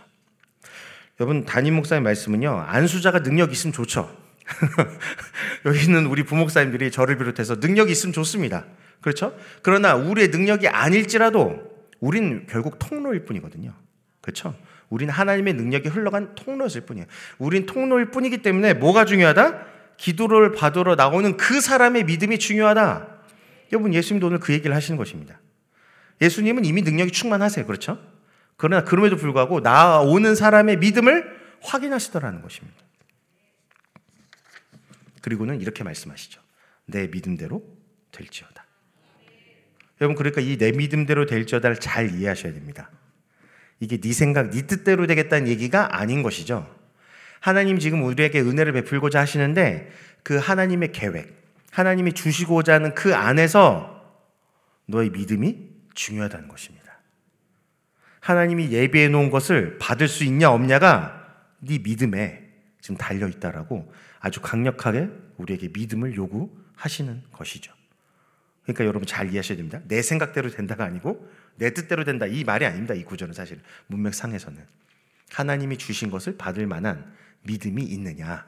여러분, 1.19 1.45
담임 1.45 1.75
목사님 1.75 2.03
말씀은요, 2.03 2.65
안수자가 2.67 3.21
능력 3.21 3.51
있으면 3.51 3.71
좋죠. 3.71 4.25
여기 5.65 5.83
있는 5.83 6.07
우리 6.07 6.23
부목사님들이 6.23 6.91
저를 6.91 7.17
비롯해서 7.17 7.55
능력이 7.55 7.91
있으면 7.91 8.11
좋습니다. 8.11 8.65
그렇죠? 9.01 9.37
그러나 9.61 9.95
우리의 9.95 10.29
능력이 10.29 10.67
아닐지라도 10.67 11.75
우린 11.99 12.45
결국 12.47 12.79
통로일 12.79 13.25
뿐이거든요. 13.25 13.73
그렇죠? 14.21 14.55
우린 14.89 15.09
하나님의 15.09 15.53
능력이 15.53 15.89
흘러간 15.89 16.35
통로였을 16.35 16.81
뿐이에요. 16.81 17.07
우린 17.37 17.65
통로일 17.65 18.11
뿐이기 18.11 18.39
때문에 18.41 18.73
뭐가 18.73 19.05
중요하다? 19.05 19.65
기도를 19.97 20.51
받으러 20.51 20.95
나오는 20.95 21.37
그 21.37 21.61
사람의 21.61 22.03
믿음이 22.05 22.39
중요하다. 22.39 23.07
여러분, 23.71 23.93
예수님도 23.93 24.27
오늘 24.27 24.39
그 24.39 24.53
얘기를 24.53 24.75
하시는 24.75 24.97
것입니다. 24.97 25.39
예수님은 26.21 26.65
이미 26.65 26.81
능력이 26.81 27.11
충만하세요. 27.11 27.65
그렇죠? 27.65 27.99
그러나 28.57 28.83
그럼에도 28.83 29.17
불구하고 29.17 29.59
나오는 29.59 30.35
사람의 30.35 30.77
믿음을 30.77 31.25
확인하시더라는 31.61 32.41
것입니다. 32.41 32.77
그리고는 35.21 35.61
이렇게 35.61 35.83
말씀하시죠. 35.83 36.41
내 36.85 37.07
믿음대로 37.07 37.63
될지어다. 38.11 38.64
여러분 40.01 40.15
그러니까 40.15 40.41
이 40.41 40.57
내 40.57 40.71
믿음대로 40.71 41.25
될지어다를 41.25 41.77
잘 41.79 42.11
이해하셔야 42.11 42.53
됩니다. 42.53 42.89
이게 43.79 43.97
네 43.97 44.13
생각, 44.13 44.49
네 44.51 44.65
뜻대로 44.67 45.07
되겠다는 45.07 45.47
얘기가 45.47 45.99
아닌 45.99 46.23
것이죠. 46.23 46.69
하나님 47.39 47.77
지금 47.79 48.03
우리에게 48.03 48.41
은혜를 48.41 48.73
베풀고자 48.73 49.19
하시는데 49.19 49.91
그 50.23 50.37
하나님의 50.37 50.91
계획, 50.91 51.45
하나님이 51.71 52.13
주시고자 52.13 52.73
하는 52.75 52.95
그 52.95 53.15
안에서 53.15 54.01
너의 54.87 55.11
믿음이 55.11 55.69
중요하다는 55.93 56.47
것입니다. 56.47 56.85
하나님이 58.21 58.71
예비해 58.71 59.07
놓은 59.07 59.29
것을 59.29 59.77
받을 59.77 60.07
수 60.07 60.23
있냐 60.23 60.49
없냐가 60.51 61.21
네 61.59 61.77
믿음에 61.77 62.43
지금 62.81 62.97
달려 62.97 63.27
있다라고 63.27 63.91
아주 64.19 64.41
강력하게 64.41 65.09
우리에게 65.37 65.69
믿음을 65.73 66.15
요구하시는 66.15 67.23
것이죠. 67.31 67.74
그러니까 68.65 68.85
여러분 68.85 69.05
잘 69.07 69.29
이해하셔야 69.29 69.57
됩니다. 69.57 69.79
내 69.87 70.01
생각대로 70.01 70.49
된다가 70.49 70.85
아니고 70.85 71.29
내 71.55 71.71
뜻대로 71.73 72.03
된다 72.03 72.25
이 72.25 72.43
말이 72.43 72.65
아닙니다. 72.65 72.93
이 72.93 73.03
구절은 73.03 73.33
사실 73.33 73.61
문맥상에서는 73.87 74.61
하나님이 75.31 75.77
주신 75.77 76.09
것을 76.09 76.37
받을 76.37 76.67
만한 76.67 77.13
믿음이 77.43 77.83
있느냐. 77.83 78.45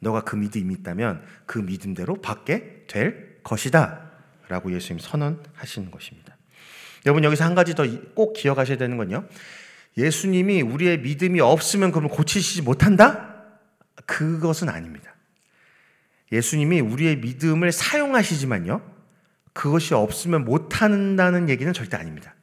너가 0.00 0.22
그 0.22 0.36
믿음이 0.36 0.74
있다면 0.74 1.24
그 1.46 1.58
믿음대로 1.58 2.20
받게 2.20 2.84
될 2.88 3.42
것이다. 3.42 4.10
라고 4.48 4.72
예수님 4.72 4.98
선언하시는 5.00 5.90
것입니다. 5.90 6.36
여러분 7.06 7.24
여기서 7.24 7.44
한 7.44 7.54
가지 7.54 7.74
더 7.74 7.84
꼭 8.14 8.32
기억하셔야 8.32 8.76
되는 8.76 8.96
건요. 8.96 9.26
예수님이 9.96 10.62
우리의 10.62 10.98
믿음이 11.00 11.40
없으면 11.40 11.92
그럼 11.92 12.08
고치시지 12.08 12.62
못한다? 12.62 13.34
그것은 14.04 14.68
아닙니다. 14.68 15.14
예수님이 16.32 16.80
우리의 16.80 17.16
믿음을 17.16 17.72
사용하시지만요. 17.72 18.95
그것이 19.56 19.94
없으면 19.94 20.44
못한다는 20.44 21.48
얘기는 21.48 21.72
절대 21.72 21.96
아닙니다. 21.96 22.34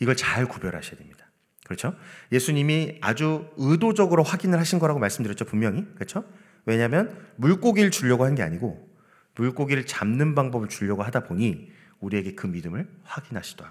이걸 0.00 0.16
잘 0.16 0.46
구별하셔야 0.46 0.96
됩니다. 0.98 1.24
그렇죠? 1.64 1.94
예수님이 2.32 2.98
아주 3.00 3.48
의도적으로 3.56 4.24
확인을 4.24 4.58
하신 4.58 4.78
거라고 4.80 4.98
말씀드렸죠, 4.98 5.44
분명히. 5.44 5.86
그렇죠? 5.94 6.24
왜냐하면 6.66 7.16
물고기를 7.36 7.90
주려고 7.90 8.24
한 8.24 8.34
게 8.34 8.42
아니고 8.42 8.88
물고기를 9.36 9.86
잡는 9.86 10.34
방법을 10.34 10.68
주려고 10.68 11.04
하다 11.04 11.24
보니 11.24 11.70
우리에게 12.00 12.34
그 12.34 12.48
믿음을 12.48 12.88
확인하시더라. 13.04 13.70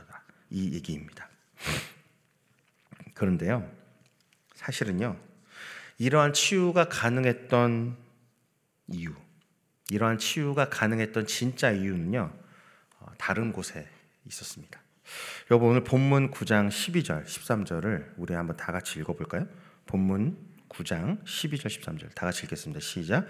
이 0.50 0.74
얘기입니다. 0.74 1.29
그런데요, 3.13 3.70
사실은요, 4.53 5.17
이러한 5.98 6.32
치유가 6.32 6.88
가능했던 6.88 7.97
이유, 8.88 9.13
이러한 9.89 10.19
치유가 10.19 10.69
가능했던 10.69 11.28
진짜 11.28 11.71
이유는요, 11.71 12.32
어, 12.32 12.47
다른 13.17 13.51
곳에 13.51 13.88
있었습니다. 14.25 14.80
여러분 15.49 15.69
오늘 15.69 15.84
본문 15.84 16.32
9장 16.32 16.69
12절, 16.69 17.25
13절을 17.25 18.13
우리 18.17 18.34
한번 18.34 18.58
다 18.58 18.71
같이 18.71 18.99
읽어 18.99 19.13
볼까요? 19.13 19.47
본문 19.86 20.38
9장 20.69 21.23
12절 21.23 21.67
13절 21.67 22.13
다 22.13 22.25
같이 22.25 22.43
읽겠습니다. 22.43 22.80
시작. 22.80 23.25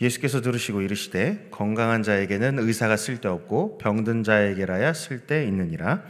예수께서 0.00 0.40
들으시고 0.40 0.82
이르시되 0.82 1.48
건강한 1.50 2.02
자에게는 2.02 2.58
의사가 2.58 2.96
쓸데없고 2.96 3.78
병든 3.78 4.24
자에게라야 4.24 4.92
쓸데 4.92 5.46
있느니라. 5.46 6.02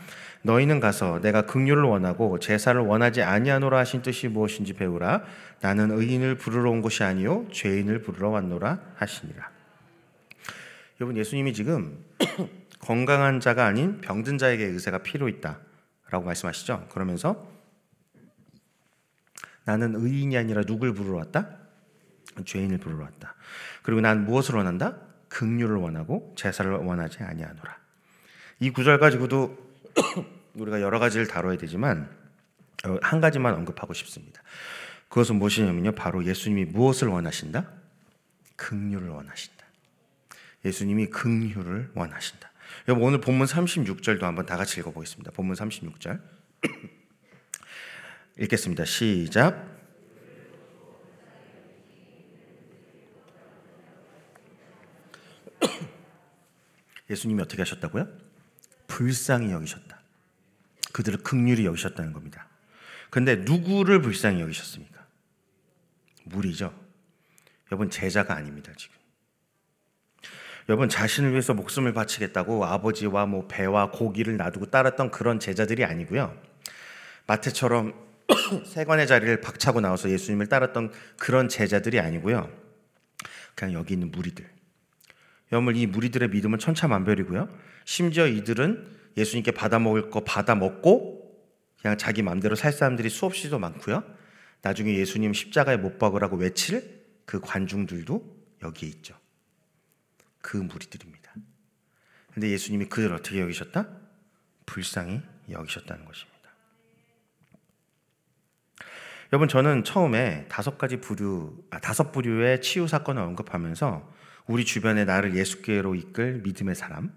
너희는 0.42 0.80
가서 0.80 1.20
내가 1.20 1.42
긍휼을 1.42 1.82
원하고 1.82 2.38
제사를 2.38 2.80
원하지 2.80 3.22
아니하노라 3.22 3.78
하신 3.78 4.00
뜻이 4.00 4.28
무엇인지 4.28 4.72
배우라. 4.72 5.22
나는 5.60 5.90
의인을 5.90 6.36
부르러 6.36 6.70
온 6.70 6.80
것이 6.80 7.04
아니요 7.04 7.46
죄인을 7.52 8.00
부르러 8.00 8.30
왔노라 8.30 8.80
하시니라. 8.96 9.50
여러분 10.98 11.18
예수님이 11.18 11.52
지금 11.52 12.02
건강한 12.80 13.40
자가 13.40 13.66
아닌 13.66 14.00
병든 14.00 14.38
자에게 14.38 14.64
의사가 14.64 14.98
필요 14.98 15.28
있다라고 15.28 16.24
말씀하시죠. 16.24 16.88
그러면서 16.90 17.48
나는 19.64 19.94
의인이 19.94 20.36
아니라 20.36 20.62
누굴 20.62 20.94
부르러 20.94 21.18
왔다? 21.18 21.48
죄인을 22.44 22.78
부르러 22.78 23.04
왔다. 23.04 23.34
그리고 23.82 24.00
난 24.00 24.24
무엇을 24.24 24.56
원한다? 24.56 24.96
긍휼을 25.28 25.76
원하고 25.76 26.34
제사를 26.36 26.70
원하지 26.70 27.22
아니하노라. 27.22 27.78
이 28.60 28.70
구절 28.70 28.98
가지고도 28.98 29.56
우리가 30.54 30.80
여러 30.80 30.98
가지를 30.98 31.26
다뤄야 31.26 31.56
되지만 31.58 32.10
어, 32.84 32.98
한 33.02 33.20
가지만 33.20 33.54
언급하고 33.54 33.92
싶습니다. 33.94 34.42
그것은 35.08 35.36
무엇이냐면요. 35.36 35.92
바로 35.92 36.24
예수님이 36.24 36.66
무엇을 36.66 37.08
원하신다? 37.08 37.70
긍휼을 38.56 39.08
원하신다. 39.08 39.64
예수님이 40.64 41.06
긍휼을 41.06 41.90
원하신다. 41.94 42.49
여러분 42.88 43.06
오늘 43.06 43.20
본문 43.20 43.46
36절도 43.46 44.22
한번 44.22 44.46
다 44.46 44.56
같이 44.56 44.80
읽어보겠습니다. 44.80 45.32
본문 45.32 45.56
36절 45.56 46.20
읽겠습니다. 48.40 48.84
시작. 48.84 49.78
예수님이 57.10 57.42
어떻게 57.42 57.62
하셨다고요? 57.62 58.08
불쌍히 58.86 59.50
여기셨다. 59.50 60.00
그들을 60.92 61.22
극률이 61.22 61.64
여기셨다는 61.66 62.12
겁니다. 62.12 62.48
근데 63.10 63.36
누구를 63.36 64.00
불쌍히 64.02 64.40
여기셨습니까? 64.40 65.06
무리죠. 66.24 66.78
여러분 67.70 67.90
제자가 67.90 68.34
아닙니다, 68.34 68.72
지금. 68.76 68.99
여러분 70.70 70.88
자신을 70.88 71.32
위해서 71.32 71.52
목숨을 71.52 71.92
바치겠다고 71.92 72.64
아버지와 72.64 73.26
뭐 73.26 73.48
배와 73.48 73.90
고기를 73.90 74.36
놔두고 74.36 74.66
따랐던 74.66 75.10
그런 75.10 75.40
제자들이 75.40 75.84
아니고요. 75.84 76.32
마태처럼 77.26 77.92
세관의 78.66 79.08
자리를 79.08 79.40
박차고 79.40 79.80
나와서 79.80 80.08
예수님을 80.08 80.46
따랐던 80.46 80.92
그런 81.18 81.48
제자들이 81.48 81.98
아니고요. 81.98 82.48
그냥 83.56 83.74
여기 83.74 83.94
있는 83.94 84.12
무리들. 84.12 84.48
여러분 85.50 85.74
이 85.74 85.88
무리들의 85.88 86.28
믿음은 86.28 86.60
천차만별이고요. 86.60 87.48
심지어 87.84 88.28
이들은 88.28 88.86
예수님께 89.16 89.50
받아 89.50 89.80
먹을 89.80 90.08
거 90.08 90.22
받아 90.22 90.54
먹고 90.54 91.36
그냥 91.82 91.98
자기 91.98 92.22
마음대로 92.22 92.54
살 92.54 92.72
사람들이 92.72 93.08
수없이도 93.08 93.58
많고요. 93.58 94.04
나중에 94.62 94.94
예수님 94.94 95.32
십자가에 95.32 95.78
못 95.78 95.98
박으라고 95.98 96.36
외칠 96.36 97.02
그 97.26 97.40
관중들도 97.40 98.22
여기에 98.62 98.88
있죠. 98.90 99.19
그 100.40 100.56
무리들입니다. 100.56 101.32
근데 102.32 102.50
예수님이 102.50 102.86
그들 102.86 103.12
어떻게 103.12 103.40
여기셨다? 103.40 103.88
불쌍히 104.66 105.20
여기셨다는 105.50 106.04
것입니다. 106.04 106.40
여러분 109.32 109.48
저는 109.48 109.84
처음에 109.84 110.46
다섯 110.48 110.76
가지 110.76 110.96
부류, 110.96 111.64
아, 111.70 111.78
다섯 111.78 112.10
부류의 112.10 112.62
치유 112.62 112.88
사건을 112.88 113.22
언급하면서 113.22 114.12
우리 114.46 114.64
주변에 114.64 115.04
나를 115.04 115.36
예수께로 115.36 115.94
이끌 115.94 116.40
믿음의 116.42 116.74
사람, 116.74 117.12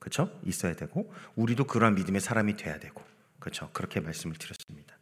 그렇죠? 0.00 0.40
있어야 0.44 0.74
되고 0.74 1.12
우리도 1.36 1.64
그러한 1.64 1.94
믿음의 1.94 2.20
사람이 2.20 2.56
돼야 2.56 2.80
되고, 2.80 3.04
그렇죠? 3.38 3.70
그렇게 3.72 4.00
말씀을 4.00 4.34
드렸습니다. 4.36 4.96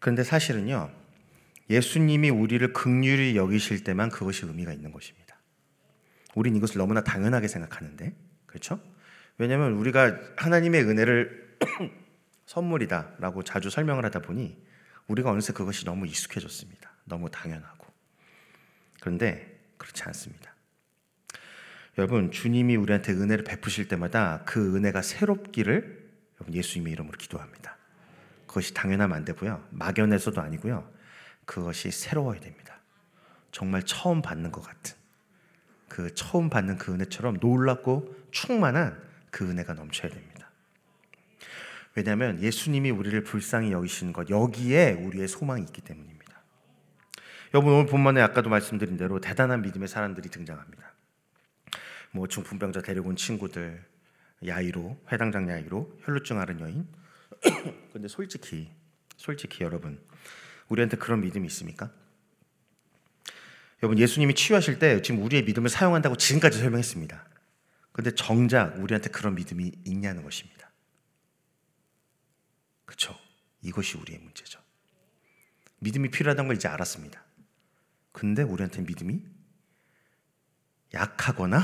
그런데 0.00 0.24
사실은요, 0.24 0.90
예수님이 1.70 2.30
우리를 2.30 2.72
극률히 2.72 3.36
여기실 3.36 3.84
때만 3.84 4.10
그것이 4.10 4.44
의미가 4.46 4.72
있는 4.72 4.90
것입니다. 4.90 5.21
우린 6.34 6.56
이것을 6.56 6.78
너무나 6.78 7.02
당연하게 7.02 7.48
생각하는데, 7.48 8.14
그렇죠? 8.46 8.80
왜냐하면 9.38 9.72
우리가 9.72 10.18
하나님의 10.36 10.82
은혜를 10.84 11.58
선물이다라고 12.46 13.42
자주 13.44 13.70
설명을 13.70 14.04
하다 14.04 14.20
보니 14.20 14.62
우리가 15.08 15.30
어느새 15.30 15.52
그것이 15.52 15.84
너무 15.84 16.06
익숙해졌습니다. 16.06 16.92
너무 17.04 17.30
당연하고. 17.30 17.86
그런데 19.00 19.60
그렇지 19.78 20.02
않습니다. 20.04 20.54
여러분 21.98 22.30
주님이 22.30 22.76
우리한테 22.76 23.12
은혜를 23.12 23.44
베푸실 23.44 23.88
때마다 23.88 24.42
그 24.46 24.76
은혜가 24.76 25.02
새롭기를 25.02 26.10
여러분 26.36 26.54
예수님의 26.54 26.92
이름으로 26.92 27.18
기도합니다. 27.18 27.76
그것이 28.46 28.74
당연하면 28.74 29.16
안 29.16 29.24
되고요. 29.24 29.66
막연해서도 29.70 30.40
아니고요. 30.40 30.90
그것이 31.44 31.90
새로워야 31.90 32.40
됩니다. 32.40 32.80
정말 33.50 33.82
처음 33.82 34.22
받는 34.22 34.52
것 34.52 34.62
같은 34.62 34.96
그 35.92 36.14
처음 36.14 36.48
받는 36.48 36.78
그 36.78 36.94
은혜처럼 36.94 37.36
놀랍고 37.38 38.16
충만한 38.30 38.98
그 39.30 39.46
은혜가 39.46 39.74
넘쳐야 39.74 40.10
됩니다. 40.10 40.50
왜냐하면 41.94 42.40
예수님이 42.40 42.90
우리를 42.90 43.22
불쌍히 43.24 43.72
여기시는 43.72 44.14
것 44.14 44.30
여기에 44.30 44.92
우리의 44.92 45.28
소망이 45.28 45.62
있기 45.64 45.82
때문입니다. 45.82 46.40
여러분 47.52 47.74
오늘 47.74 47.84
본문에 47.84 48.22
아까도 48.22 48.48
말씀드린 48.48 48.96
대로 48.96 49.20
대단한 49.20 49.60
믿음의 49.60 49.86
사람들이 49.86 50.30
등장합니다. 50.30 50.94
뭐 52.12 52.26
중풍병자 52.26 52.80
데려온 52.80 53.14
친구들, 53.14 53.84
야이로, 54.46 54.98
회당장 55.12 55.50
야이로, 55.50 55.98
혈루증 56.04 56.40
앓은 56.40 56.60
여인. 56.60 56.88
근데 57.92 58.08
솔직히 58.08 58.70
솔직히 59.18 59.62
여러분 59.62 60.00
우리한테 60.70 60.96
그런 60.96 61.20
믿음이 61.20 61.46
있습니까? 61.48 61.90
여러분 63.82 63.98
예수님이 63.98 64.34
치유하실 64.34 64.78
때 64.78 65.02
지금 65.02 65.22
우리의 65.24 65.44
믿음을 65.44 65.68
사용한다고 65.68 66.16
지금까지 66.16 66.58
설명했습니다. 66.58 67.26
근데 67.90 68.14
정작 68.14 68.78
우리한테 68.78 69.10
그런 69.10 69.34
믿음이 69.34 69.72
있냐는 69.84 70.22
것입니다. 70.22 70.70
그렇죠? 72.84 73.18
이것이 73.60 73.96
우리의 73.96 74.18
문제죠. 74.20 74.60
믿음이 75.80 76.10
필요하다는 76.10 76.48
걸 76.48 76.56
이제 76.56 76.68
알았습니다. 76.68 77.22
근데 78.12 78.42
우리한테 78.42 78.82
믿음이 78.82 79.24
약하거나 80.94 81.60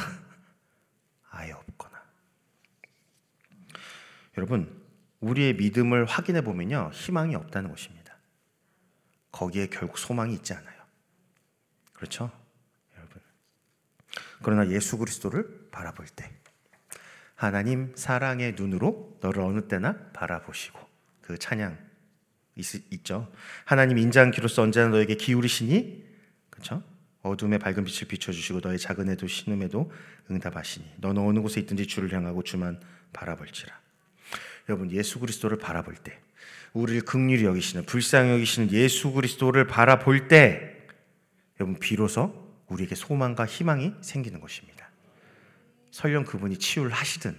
아예 1.30 1.52
없거나. 1.52 2.02
여러분, 4.36 4.82
우리의 5.20 5.54
믿음을 5.54 6.04
확인해 6.04 6.40
보면요. 6.40 6.90
희망이 6.92 7.34
없다는 7.34 7.70
것입니다. 7.70 8.16
거기에 9.30 9.68
결국 9.68 9.98
소망이 9.98 10.34
있지 10.34 10.54
않아요. 10.54 10.77
그렇죠? 11.98 12.30
여러분. 12.96 13.20
그러나 14.42 14.70
예수 14.70 14.98
그리스도를 14.98 15.68
바라볼 15.72 16.06
때 16.06 16.30
하나님 17.34 17.92
사랑의 17.96 18.54
눈으로 18.56 19.18
너를 19.20 19.42
어느 19.42 19.66
때나 19.66 19.96
바라보시고 20.12 20.78
그 21.20 21.38
찬양 21.38 21.76
있, 22.54 23.04
죠 23.04 23.30
하나님 23.64 23.98
인자한 23.98 24.30
기로서 24.30 24.62
언제나 24.62 24.88
너에게 24.88 25.16
기울이시니 25.16 26.04
그렇죠? 26.50 26.82
어둠의 27.22 27.58
밝은 27.58 27.84
빛을 27.84 28.06
비춰주시고 28.08 28.60
너의 28.60 28.78
작은 28.78 29.10
애도 29.10 29.26
신음에도 29.26 29.90
응답하시니 30.30 30.94
너는 30.98 31.20
어느 31.22 31.40
곳에 31.40 31.60
있든지 31.60 31.86
주를 31.88 32.12
향하고 32.12 32.44
주만 32.44 32.80
바라볼지라. 33.12 33.76
여러분 34.68 34.92
예수 34.92 35.18
그리스도를 35.18 35.58
바라볼 35.58 35.96
때 35.96 36.20
우리를 36.74 37.02
극률히 37.02 37.44
여기시는 37.44 37.86
불쌍히 37.86 38.30
여기시는 38.30 38.70
예수 38.70 39.12
그리스도를 39.12 39.66
바라볼 39.66 40.28
때 40.28 40.67
여러분 41.60 41.78
비로소 41.78 42.32
우리에게 42.68 42.94
소망과 42.94 43.46
희망이 43.46 43.92
생기는 44.00 44.40
것입니다. 44.40 44.88
설령 45.90 46.24
그분이 46.24 46.58
치유를 46.58 46.90
하시든 46.92 47.36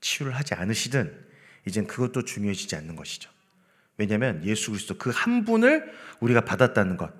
치유를 0.00 0.34
하지 0.34 0.54
않으시든 0.54 1.24
이젠 1.66 1.86
그것도 1.86 2.24
중요해지지 2.24 2.76
않는 2.76 2.96
것이죠. 2.96 3.30
왜냐하면 3.96 4.44
예수 4.44 4.70
그리스도 4.70 4.98
그 4.98 5.10
한 5.10 5.44
분을 5.44 5.90
우리가 6.20 6.42
받았다는 6.42 6.96
것, 6.96 7.12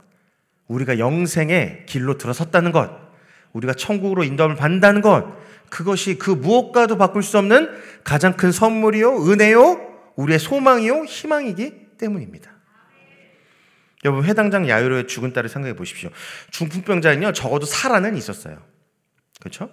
우리가 0.66 0.98
영생의 0.98 1.86
길로 1.86 2.18
들어섰다는 2.18 2.72
것, 2.72 2.90
우리가 3.52 3.74
천국으로 3.74 4.24
인도함을 4.24 4.56
받는다는 4.56 5.00
것, 5.00 5.36
그것이 5.70 6.18
그 6.18 6.30
무엇과도 6.30 6.98
바꿀 6.98 7.22
수 7.22 7.38
없는 7.38 7.70
가장 8.02 8.36
큰 8.36 8.52
선물이요, 8.52 9.30
은혜요, 9.30 10.12
우리의 10.16 10.38
소망이요, 10.38 11.04
희망이기 11.04 11.96
때문입니다. 11.96 12.53
여러분, 14.04 14.24
회당장 14.24 14.68
야유로의 14.68 15.06
죽은 15.06 15.32
딸을 15.32 15.48
생각해 15.48 15.74
보십시오. 15.74 16.10
중풍병자는요, 16.50 17.32
적어도 17.32 17.66
살아는 17.66 18.16
있었어요. 18.16 18.62
그렇죠? 19.40 19.70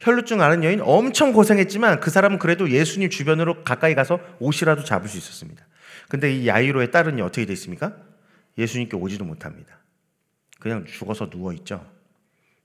혈루증 0.00 0.40
앓은 0.40 0.64
여인 0.64 0.80
엄청 0.82 1.32
고생했지만 1.32 2.00
그 2.00 2.10
사람은 2.10 2.38
그래도 2.38 2.70
예수님 2.70 3.10
주변으로 3.10 3.64
가까이 3.64 3.94
가서 3.94 4.20
옷이라도 4.38 4.84
잡을 4.84 5.08
수 5.08 5.16
있었습니다. 5.16 5.66
근데 6.08 6.34
이 6.34 6.46
야이로의 6.46 6.90
딸은 6.90 7.20
어떻게 7.20 7.46
됐습니까? 7.46 7.96
예수님께 8.58 8.96
오지도 8.96 9.24
못합니다. 9.24 9.78
그냥 10.60 10.84
죽어서 10.84 11.30
누워 11.30 11.52
있죠. 11.54 11.86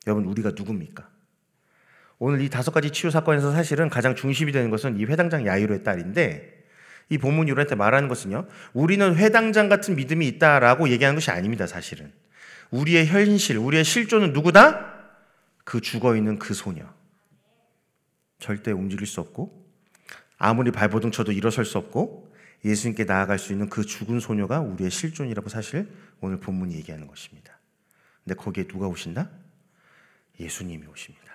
여러분 0.07 0.25
우리가 0.25 0.51
누굽니까? 0.55 1.07
오늘 2.17 2.41
이 2.41 2.49
다섯 2.49 2.71
가지 2.71 2.91
치유 2.91 3.11
사건에서 3.11 3.51
사실은 3.51 3.89
가장 3.89 4.15
중심이 4.15 4.51
되는 4.51 4.69
것은 4.69 4.99
이 4.99 5.05
회당장 5.05 5.45
야이로의 5.45 5.83
딸인데 5.83 6.58
이 7.09 7.17
본문이 7.17 7.51
우리한테 7.51 7.75
말하는 7.75 8.07
것은요. 8.07 8.47
우리는 8.73 9.15
회당장 9.15 9.67
같은 9.67 9.95
믿음이 9.95 10.27
있다라고 10.27 10.89
얘기하는 10.89 11.15
것이 11.15 11.31
아닙니다. 11.31 11.65
사실은 11.65 12.11
우리의 12.71 13.07
현실, 13.07 13.57
우리의 13.57 13.83
실존은 13.83 14.31
누구다? 14.31 14.93
그 15.63 15.81
죽어 15.81 16.15
있는 16.15 16.37
그 16.37 16.53
소녀. 16.53 16.83
절대 18.37 18.71
움직일 18.71 19.05
수 19.07 19.19
없고 19.21 19.67
아무리 20.37 20.71
발버둥 20.71 21.11
쳐도 21.11 21.31
일어설 21.31 21.65
수 21.65 21.77
없고 21.77 22.31
예수님께 22.63 23.05
나아갈 23.05 23.39
수 23.39 23.51
있는 23.51 23.69
그 23.69 23.85
죽은 23.85 24.19
소녀가 24.19 24.59
우리의 24.59 24.91
실존이라고 24.91 25.49
사실 25.49 25.89
오늘 26.21 26.39
본문이 26.39 26.75
얘기하는 26.75 27.07
것입니다. 27.07 27.59
근데 28.23 28.35
거기에 28.35 28.67
누가 28.67 28.87
오신다? 28.87 29.29
예수님이 30.39 30.85
오십니다. 30.87 31.25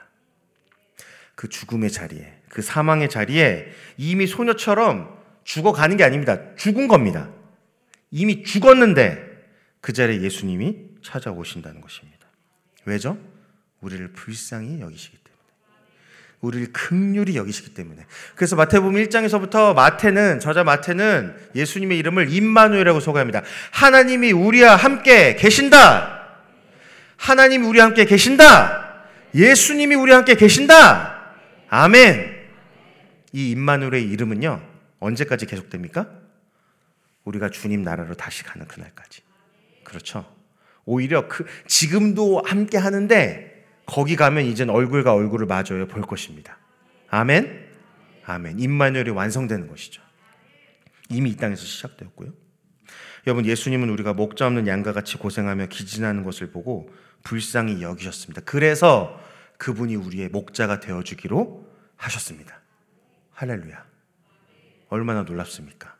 그 1.35 1.49
죽음의 1.49 1.91
자리에, 1.91 2.41
그 2.49 2.63
사망의 2.63 3.11
자리에 3.11 3.67
이미 3.97 4.27
소녀처럼 4.27 5.24
죽어가는 5.45 5.97
게 5.97 6.05
아닙니다. 6.05 6.39
죽은 6.57 6.89
겁니다. 6.89 7.29
이미 8.11 8.43
죽었는데 8.43 9.35
그 9.81 9.93
자리에 9.93 10.23
예수님이 10.23 10.77
찾아오신다는 11.03 11.81
것입니다. 11.81 12.27
왜죠? 12.85 13.19
우리를 13.81 14.13
불쌍히 14.13 14.81
여기시기 14.81 15.17
때문에. 15.19 15.35
우리를 16.41 16.73
극률히 16.73 17.37
여기시기 17.37 17.75
때문에. 17.75 18.05
그래서 18.35 18.57
마태복음 18.57 18.95
1장에서부터 18.95 19.75
마태는 19.75 20.41
저자 20.41 20.65
마태는 20.65 21.37
예수님의 21.55 21.99
이름을 21.99 22.33
임마누엘이라고 22.33 23.01
소개합니다. 23.01 23.43
하나님이 23.73 24.33
우리와 24.33 24.77
함께 24.77 25.37
계신다. 25.37 26.39
하나님이 27.17 27.67
우리와 27.67 27.87
함께 27.87 28.05
계신다. 28.05 29.05
예수님이 29.35 29.95
우리와 29.95 30.19
함께 30.19 30.35
계신다. 30.35 31.35
아멘. 31.69 32.35
이 33.33 33.51
임마누엘의 33.51 34.05
이름은요. 34.11 34.74
언제까지 35.01 35.47
계속됩니까? 35.47 36.09
우리가 37.25 37.51
주님 37.51 37.83
나라로 37.83 38.15
다시 38.15 38.45
가는 38.45 38.67
그날까지. 38.67 39.23
그렇죠. 39.83 40.31
오히려 40.85 41.29
그 41.29 41.47
지금도 41.67 42.43
함께 42.45 42.79
하는데 42.79 43.65
거기 43.87 44.17
가면 44.17 44.45
이젠 44.45 44.71
얼굴과 44.71 45.13
얼굴을 45.13 45.47
마주해 45.47 45.89
볼 45.89 46.03
것입니다. 46.03 46.59
아멘. 47.09 47.69
아멘. 48.25 48.59
임마누엘이 48.59 49.11
완성되는 49.11 49.69
것이죠. 49.69 50.03
이미 51.11 51.31
이 51.31 51.37
땅에서 51.37 51.63
시작되었고요. 51.65 52.33
여러분 53.27 53.47
예수님은 53.47 53.89
우리가 53.91 54.13
목자 54.13 54.47
없는 54.47 54.67
양과 54.67 54.93
같이 54.93 55.17
고생하며 55.17 55.67
기진하는 55.67 56.25
것을 56.25 56.51
보고 56.51 56.91
불쌍히 57.23 57.83
여기셨습니다. 57.83 58.43
그래서 58.45 59.19
그분이 59.59 59.97
우리의 59.97 60.29
목자가 60.29 60.81
되어 60.81 61.03
주기로 61.03 61.67
하셨습니다. 61.97 62.61
할렐루야. 63.33 63.94
얼마나 64.95 65.23
놀랍습니까? 65.23 65.95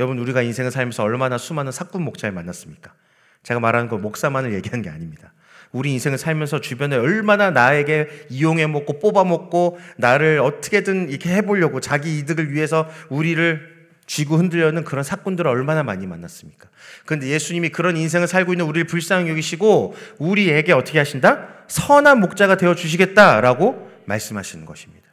여러분 0.00 0.18
우리가 0.18 0.42
인생을 0.42 0.70
살면서 0.70 1.02
얼마나 1.02 1.38
수많은 1.38 1.72
사꾼 1.72 2.02
목자를 2.02 2.32
만났습니까? 2.32 2.94
제가 3.42 3.60
말하는 3.60 3.88
건 3.88 4.00
목사만을 4.00 4.54
얘기하는 4.54 4.82
게 4.82 4.90
아닙니다. 4.90 5.32
우리 5.72 5.92
인생을 5.92 6.18
살면서 6.18 6.60
주변에 6.60 6.96
얼마나 6.96 7.50
나에게 7.50 8.26
이용해 8.30 8.66
먹고 8.68 9.00
뽑아 9.00 9.24
먹고 9.24 9.78
나를 9.96 10.40
어떻게든 10.40 11.10
이렇게 11.10 11.34
해보려고 11.34 11.80
자기 11.80 12.18
이득을 12.18 12.52
위해서 12.52 12.88
우리를 13.10 13.76
쥐고 14.06 14.38
흔들려는 14.38 14.84
그런 14.84 15.04
사건들을 15.04 15.50
얼마나 15.50 15.82
많이 15.82 16.06
만났습니까? 16.06 16.70
그런데 17.04 17.28
예수님이 17.28 17.68
그런 17.68 17.96
인생을 17.96 18.26
살고 18.26 18.54
있는 18.54 18.64
우리를 18.64 18.86
불쌍히 18.86 19.28
여기시고 19.28 19.94
우리에게 20.18 20.72
어떻게 20.72 20.98
하신다? 20.98 21.48
선한 21.68 22.20
목자가 22.20 22.56
되어 22.56 22.74
주시겠다라고 22.74 23.90
말씀하시는 24.06 24.64
것입니다. 24.64 25.06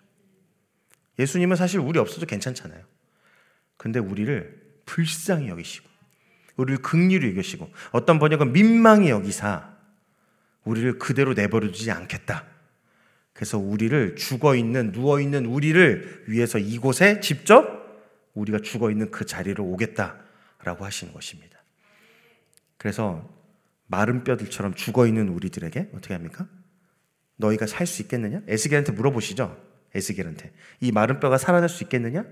예수님은 1.19 1.57
사실 1.57 1.81
우리 1.81 1.99
없어도 1.99 2.25
괜찮잖아요. 2.25 2.81
근데 3.77 3.99
우리를 3.99 4.63
불쌍히 4.85 5.49
여기시고 5.49 5.87
우리를 6.57 6.81
극률히 6.81 7.29
여기시고 7.31 7.69
어떤 7.91 8.19
번역은 8.19 8.53
민망히 8.53 9.09
여기사 9.09 9.75
우리를 10.63 10.97
그대로 10.99 11.33
내버려 11.33 11.67
두지 11.71 11.91
않겠다. 11.91 12.45
그래서 13.33 13.57
우리를 13.57 14.15
죽어 14.15 14.55
있는 14.55 14.91
누워 14.91 15.19
있는 15.19 15.45
우리를 15.45 16.25
위해서 16.27 16.57
이곳에 16.57 17.19
직접 17.19 17.85
우리가 18.33 18.59
죽어 18.59 18.91
있는 18.91 19.11
그 19.11 19.25
자리로 19.25 19.63
오겠다라고 19.65 20.85
하시는 20.85 21.13
것입니다. 21.13 21.59
그래서 22.77 23.29
마른 23.87 24.23
뼈들처럼 24.23 24.73
죽어 24.73 25.05
있는 25.05 25.29
우리들에게 25.29 25.91
어떻게 25.93 26.13
합니까? 26.13 26.47
너희가 27.37 27.67
살 27.67 27.85
수 27.85 28.01
있겠느냐? 28.03 28.41
에스겔한테 28.47 28.93
물어보시죠. 28.93 29.61
에스겔한테 29.93 30.53
이 30.79 30.91
마른 30.91 31.19
뼈가 31.19 31.37
살아날 31.37 31.69
수 31.69 31.83
있겠느냐? 31.83 32.25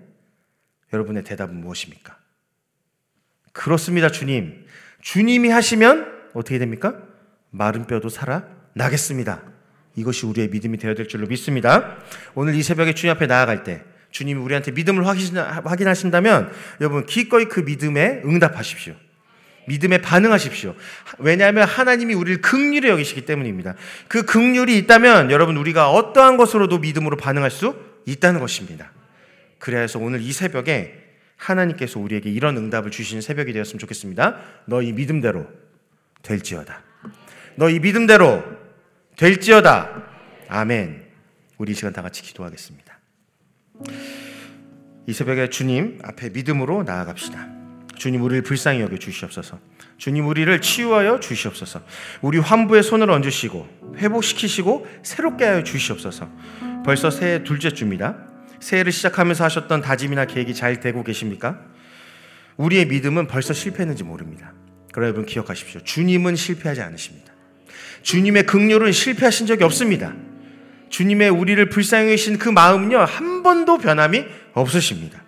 여러분의 0.94 1.24
대답은 1.24 1.60
무엇입니까? 1.60 2.18
그렇습니다, 3.52 4.10
주님. 4.10 4.66
주님이 5.02 5.50
하시면 5.50 6.30
어떻게 6.34 6.60
됩니까? 6.60 6.98
마른 7.50 7.86
뼈도 7.86 8.10
살아 8.10 8.44
나겠습니다. 8.74 9.42
이것이 9.96 10.26
우리의 10.26 10.50
믿음이 10.50 10.78
되어야 10.78 10.96
될 10.96 11.08
줄로 11.08 11.28
믿습니다. 11.28 11.98
오늘 12.34 12.56
이 12.56 12.64
새벽에 12.64 12.94
주님 12.94 13.16
앞에 13.16 13.28
나아갈 13.28 13.64
때 13.64 13.84
주님이 14.10 14.40
우리한테 14.40 14.72
믿음을 14.72 15.06
확인하신다면 15.06 16.52
여러분 16.82 17.06
기꺼이 17.06 17.46
그 17.46 17.60
믿음에 17.60 18.22
응답하십시오. 18.26 18.96
믿음에 19.68 20.00
반응하십시오. 20.00 20.76
왜냐하면 21.20 21.68
하나님이 21.68 22.14
우리를 22.16 22.42
극률히 22.42 22.90
여기시기 22.90 23.26
때문입니다. 23.26 23.76
그 24.08 24.24
극률이 24.24 24.78
있다면 24.80 25.32
여러분 25.32 25.58
우리가 25.58 25.92
어떠한 25.92 26.38
것으로도 26.38 26.80
믿음으로 26.80 27.18
반응할 27.18 27.50
수 27.50 27.76
있다는 28.06 28.40
것입니다. 28.40 28.92
그래서 29.64 29.98
오늘 29.98 30.20
이 30.20 30.34
새벽에 30.34 30.94
하나님께서 31.38 31.98
우리에게 31.98 32.30
이런 32.30 32.58
응답을 32.58 32.92
주시는 32.92 33.22
새벽이 33.22 33.54
되었으면 33.54 33.80
좋겠습니다. 33.80 34.38
너희 34.66 34.92
믿음대로 34.92 35.48
될지어다. 36.22 36.84
너희 37.56 37.80
믿음대로 37.80 38.44
될지어다. 39.16 40.04
아멘. 40.50 41.06
우리 41.58 41.72
이 41.72 41.76
시간 41.76 41.94
다 41.94 42.02
같이 42.02 42.24
기도하겠습니다. 42.24 43.00
이 45.08 45.14
새벽에 45.14 45.50
주님 45.50 45.98
앞에 46.04 46.32
믿음으로 46.32 46.84
나아갑시다. 46.84 47.48
주님 47.96 48.22
우리를 48.22 48.44
불쌍히 48.44 48.82
여겨 48.82 48.98
주시옵소서. 48.98 49.62
주님 49.98 50.28
우리를 50.28 50.60
치유하여 50.60 51.22
주시옵소서. 51.22 51.82
우리 52.22 52.38
환부의 52.38 52.84
손을 52.84 53.10
얹으시고 53.10 53.94
회복시키시고 53.96 54.88
새롭게 55.04 55.46
하여 55.46 55.64
주시옵소서. 55.64 56.30
벌써 56.84 57.10
새해 57.10 57.46
둘째 57.46 57.72
주입니다. 57.72 58.33
새해를 58.64 58.92
시작하면서 58.94 59.44
하셨던 59.44 59.82
다짐이나 59.82 60.26
계획이 60.26 60.54
잘 60.54 60.80
되고 60.80 61.04
계십니까? 61.04 61.60
우리의 62.56 62.88
믿음은 62.88 63.28
벌써 63.28 63.54
실패했는지 63.54 64.04
모릅니다. 64.04 64.54
그러나 64.94 65.08
여러분 65.08 65.26
기억하십시오. 65.26 65.82
주님은 65.84 66.36
실패하지 66.36 66.82
않으십니다. 66.82 67.34
주님의 68.04 68.46
긍휼은 68.46 68.92
실패하신 68.92 69.48
적이 69.48 69.66
없습니다. 69.66 70.14
주님의 70.90 71.30
우리를 71.30 71.68
불쌍히 71.70 72.08
여기신 72.08 72.38
그 72.38 72.50
마음은요, 72.50 73.00
한 73.00 73.44
번도 73.44 73.80
변함이 73.80 74.24
없으십니다. 74.54 75.22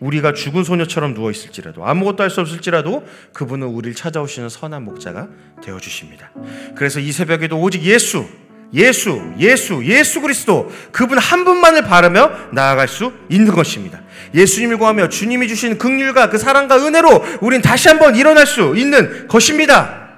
우리가 0.00 0.32
죽은 0.32 0.64
소녀처럼 0.64 1.14
누워 1.14 1.30
있을지라도 1.30 1.86
아무것도 1.86 2.22
할 2.22 2.30
수 2.30 2.40
없을지라도 2.40 3.06
그분은 3.32 3.66
우리를 3.66 3.94
찾아오시는 3.94 4.48
선한 4.48 4.84
목자가 4.84 5.28
되어 5.62 5.78
주십니다. 5.80 6.30
그래서 6.76 7.00
이 7.00 7.12
새벽에도 7.12 7.60
오직 7.60 7.82
예수, 7.82 8.26
예수, 8.72 9.20
예수, 9.38 9.84
예수 9.84 10.20
그리스도 10.20 10.72
그분 10.90 11.18
한 11.18 11.44
분만을 11.44 11.82
바라며 11.82 12.30
나아갈 12.52 12.88
수 12.88 13.12
있는 13.28 13.52
것입니다. 13.52 14.00
예수님을 14.34 14.78
구하며 14.78 15.08
주님이 15.08 15.48
주신 15.48 15.78
긍휼과 15.78 16.30
그 16.30 16.38
사랑과 16.38 16.76
은혜로 16.76 17.38
우린 17.40 17.62
다시 17.62 17.88
한번 17.88 18.16
일어날 18.16 18.46
수 18.46 18.74
있는 18.76 19.28
것입니다. 19.28 20.08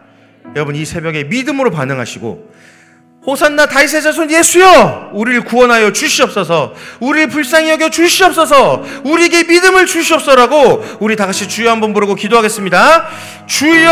여러분 0.54 0.74
이 0.74 0.84
새벽에 0.84 1.24
믿음으로 1.24 1.70
반응하시고 1.70 2.56
호산나 3.26 3.66
다윗의 3.66 4.02
자손 4.02 4.30
예수여! 4.30 5.10
우리를 5.12 5.40
구원하여 5.44 5.92
주시옵소서. 5.92 6.74
우리를 7.00 7.28
불쌍히 7.28 7.70
여겨 7.70 7.90
주시옵소서. 7.90 8.84
우리에게 9.02 9.42
믿음을 9.42 9.86
주시옵소라고 9.86 10.98
우리 11.00 11.16
다 11.16 11.26
같이 11.26 11.48
주여 11.48 11.68
한번 11.68 11.92
부르고 11.92 12.14
기도하겠습니다. 12.14 13.08
주여 13.46 13.90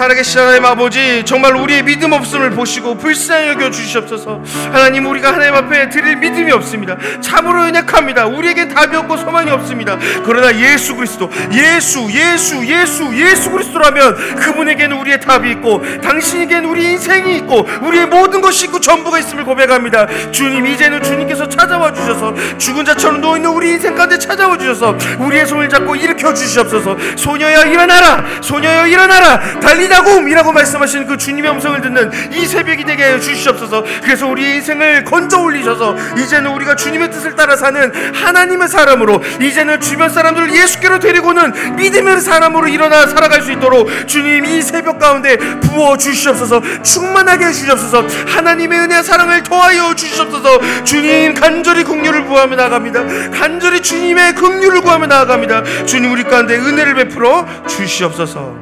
살아계신 0.00 0.40
하나님 0.40 0.64
아버지 0.64 1.22
정말 1.26 1.54
우리의 1.54 1.82
믿음 1.82 2.12
없음을 2.12 2.52
보시고 2.52 2.96
불쌍히 2.96 3.48
여겨 3.48 3.70
주시옵소서. 3.70 4.40
하나님 4.72 5.04
우리가 5.04 5.34
하나님 5.34 5.54
앞에 5.54 5.90
드릴 5.90 6.16
믿음이 6.16 6.50
없습니다. 6.52 6.96
참으로 7.20 7.64
연약합니다. 7.66 8.24
우리에게 8.24 8.68
답이 8.68 8.96
없고 8.96 9.18
소망이 9.18 9.50
없습니다. 9.50 9.98
그러나 10.24 10.56
예수 10.56 10.96
그리스도 10.96 11.30
예수 11.52 12.08
예수 12.12 12.64
예수 12.64 13.14
예수 13.14 13.50
그리스도라면 13.50 14.36
그분에게는 14.36 14.96
우리의 14.96 15.20
답이 15.20 15.50
있고 15.50 15.82
당신에게는 16.00 16.64
우리 16.64 16.92
인생이 16.92 17.36
있고 17.36 17.68
우리의 17.82 18.06
모든 18.06 18.40
것이 18.40 18.64
있고 18.64 18.80
전부가 18.80 19.18
있음을 19.18 19.44
고백합니다. 19.44 20.06
주님 20.30 20.66
이제는 20.66 21.02
주님께서 21.02 21.46
찾아와 21.46 21.92
주셔서 21.92 22.32
죽은 22.56 22.86
자처럼 22.86 23.20
누워있는 23.20 23.50
우리 23.50 23.72
인생 23.72 23.94
가운데 23.94 24.18
찾아와 24.18 24.56
주셔서 24.56 24.96
우리의 25.18 25.46
손을 25.46 25.68
잡고 25.68 25.94
일으켜 25.94 26.32
주시옵소서. 26.32 26.96
소녀여 27.16 27.66
일어나라! 27.66 28.24
소녀여 28.40 28.86
일어나라! 28.86 29.60
달리 29.60 29.89
달리다곰이라고 29.90 30.52
말씀하신 30.52 31.06
그 31.06 31.16
주님의 31.16 31.50
음성을 31.50 31.80
듣는 31.80 32.10
이 32.32 32.46
새벽이 32.46 32.84
되게 32.84 33.02
하여 33.02 33.20
주시옵소서. 33.20 33.84
그래서 34.02 34.26
우리 34.26 34.54
인생을 34.54 35.04
건져 35.04 35.38
올리셔서 35.38 35.96
이제는 36.16 36.52
우리가 36.52 36.76
주님의 36.76 37.10
뜻을 37.10 37.34
따라 37.34 37.56
사는 37.56 37.92
하나님의 38.14 38.68
사람으로 38.68 39.22
이제는 39.40 39.80
주변 39.80 40.08
사람들을 40.08 40.54
예수께로 40.54 41.00
데리고는 41.00 41.76
믿음의 41.76 42.20
사람으로 42.20 42.68
일어나 42.68 43.06
살아갈 43.06 43.42
수 43.42 43.52
있도록 43.52 43.90
주님 44.06 44.44
이 44.46 44.62
새벽 44.62 44.98
가운데 44.98 45.36
부어 45.36 45.96
주시옵소서. 45.96 46.62
충만하게 46.82 47.46
해 47.46 47.52
주시옵소서. 47.52 48.06
하나님의 48.28 48.78
은혜와 48.80 49.02
사랑을 49.02 49.42
더하여 49.42 49.94
주시옵소서. 49.94 50.84
주님 50.84 51.34
간절히 51.34 51.84
긍휼을 51.84 52.26
구하며 52.26 52.56
나갑니다. 52.56 53.30
간절히 53.30 53.82
주님의 53.82 54.34
긍휼을 54.34 54.80
구하며 54.80 55.06
나아갑니다. 55.06 55.86
주님 55.86 56.12
우리 56.12 56.22
가운데 56.22 56.56
은혜를 56.56 56.94
베풀어 56.94 57.46
주시옵소서. 57.66 58.59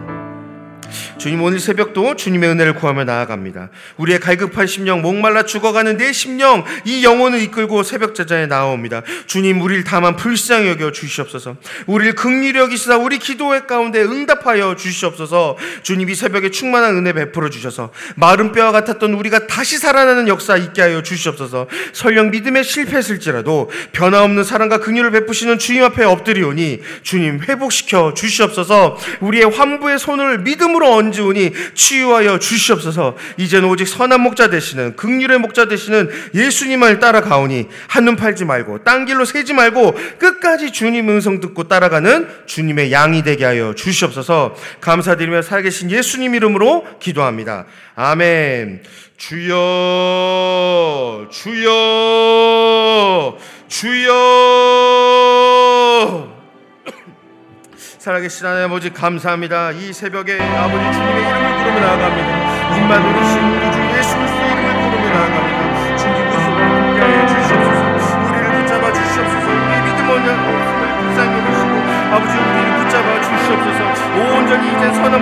주님 1.18 1.42
오늘 1.42 1.59
새벽도 1.59 2.14
주님의 2.14 2.48
은혜를 2.50 2.74
구하며 2.74 3.02
나아갑니다. 3.02 3.70
우리의 3.96 4.20
갈급한 4.20 4.68
심령, 4.68 5.02
목말라 5.02 5.42
죽어가는 5.42 5.96
내 5.96 6.12
심령, 6.12 6.64
이 6.85 7.04
영혼을 7.04 7.42
이끌고 7.42 7.83
새벽 7.83 8.14
제자에 8.14 8.46
나옵니다. 8.46 9.02
주님 9.26 9.61
우리를 9.61 9.83
다만 9.83 10.14
불쌍히 10.14 10.68
여겨 10.68 10.92
주시옵소서. 10.92 11.57
우리를 11.87 12.14
극리히 12.14 12.54
여기시사 12.54 12.98
우리 12.98 13.18
기도의 13.18 13.66
가운데 13.66 14.00
응답하여 14.00 14.76
주시옵소서. 14.76 15.57
주님 15.83 16.09
이 16.09 16.14
새벽에 16.14 16.50
충만한 16.50 16.96
은혜 16.96 17.12
베풀어 17.12 17.50
주셔서 17.50 17.90
마른 18.14 18.52
뼈와 18.52 18.70
같았던 18.70 19.14
우리가 19.14 19.48
다시 19.48 19.76
살아나는 19.76 20.28
역사 20.28 20.57
있게 20.57 20.83
하여 20.83 21.02
주시옵소서. 21.02 21.66
설령 21.94 22.31
믿음에 22.31 22.62
실패했을지라도 22.62 23.70
변화없는 23.90 24.44
사랑과 24.44 24.78
긍휼을 24.78 25.11
베푸시는 25.11 25.59
주님 25.59 25.83
앞에 25.83 26.04
엎드리오니 26.04 26.81
주님 27.02 27.40
회복시켜 27.40 28.14
주시옵소서. 28.14 28.96
우리의 29.20 29.50
환부의 29.50 29.98
손을 29.98 30.38
믿음으로 30.38 30.94
얹 30.94 31.07
번지우니 31.08 31.52
치유하여 31.74 32.38
주시옵소서. 32.38 33.16
이제는 33.36 33.68
오직 33.68 33.88
선한 33.88 34.20
목자 34.20 34.50
되시는 34.50 34.94
극률의 34.96 35.38
목자 35.38 35.64
되시는 35.66 36.08
예수님을 36.34 37.00
따라가오니 37.00 37.68
한눈 37.88 38.16
팔지 38.16 38.44
말고 38.44 38.84
딴 38.84 39.06
길로 39.06 39.24
세지 39.24 39.54
말고 39.54 39.96
끝까지 40.18 40.72
주님 40.72 41.08
음성 41.08 41.40
듣고 41.40 41.64
따라가는 41.64 42.28
주님의 42.46 42.92
양이 42.92 43.22
되게 43.22 43.44
하여 43.44 43.74
주시옵소서. 43.74 44.54
감사드리며 44.80 45.42
살아계신 45.42 45.90
예수님 45.90 46.34
이름으로 46.34 46.86
기도합니다. 47.00 47.66
아멘. 47.94 48.82
주여, 49.16 51.28
주여, 51.32 53.38
주여. 53.68 56.38
살아계신 58.08 58.46
하나님 58.46 58.70
아버지 58.70 58.88
감사합니다. 58.88 59.70
이 59.72 59.92
새벽에 59.92 60.40
아버지 60.40 60.82
주님의 60.96 61.28
이름을 61.28 61.58
부르며 61.58 61.78
나아갑니다. 61.78 62.76
입만 62.78 63.02
누르신 63.02 63.36
우리 63.52 63.68
주 63.70 63.76
예수 63.98 64.16
그리스도의 64.16 64.48
이름을 64.48 64.72
부르며 64.80 65.12
나아갑니다. 65.12 65.96
주님 65.98 66.16
그리스도와 66.16 66.56
함께하여 66.56 67.26
주시옵소서. 67.28 68.16
우리를 68.32 68.48
붙잡아 68.64 68.92
주시옵소서. 68.94 69.46
우리의 69.52 69.82
믿음 69.84 70.08
언약을 70.08 70.48
불쌍히 70.96 71.36
여시고 71.52 71.74
아버지 72.16 72.32
우리를 72.32 72.68
붙잡아 72.80 73.08
주시옵소서. 73.20 73.80
온전히 74.16 74.64
이제 74.72 74.84
선한 74.94 75.14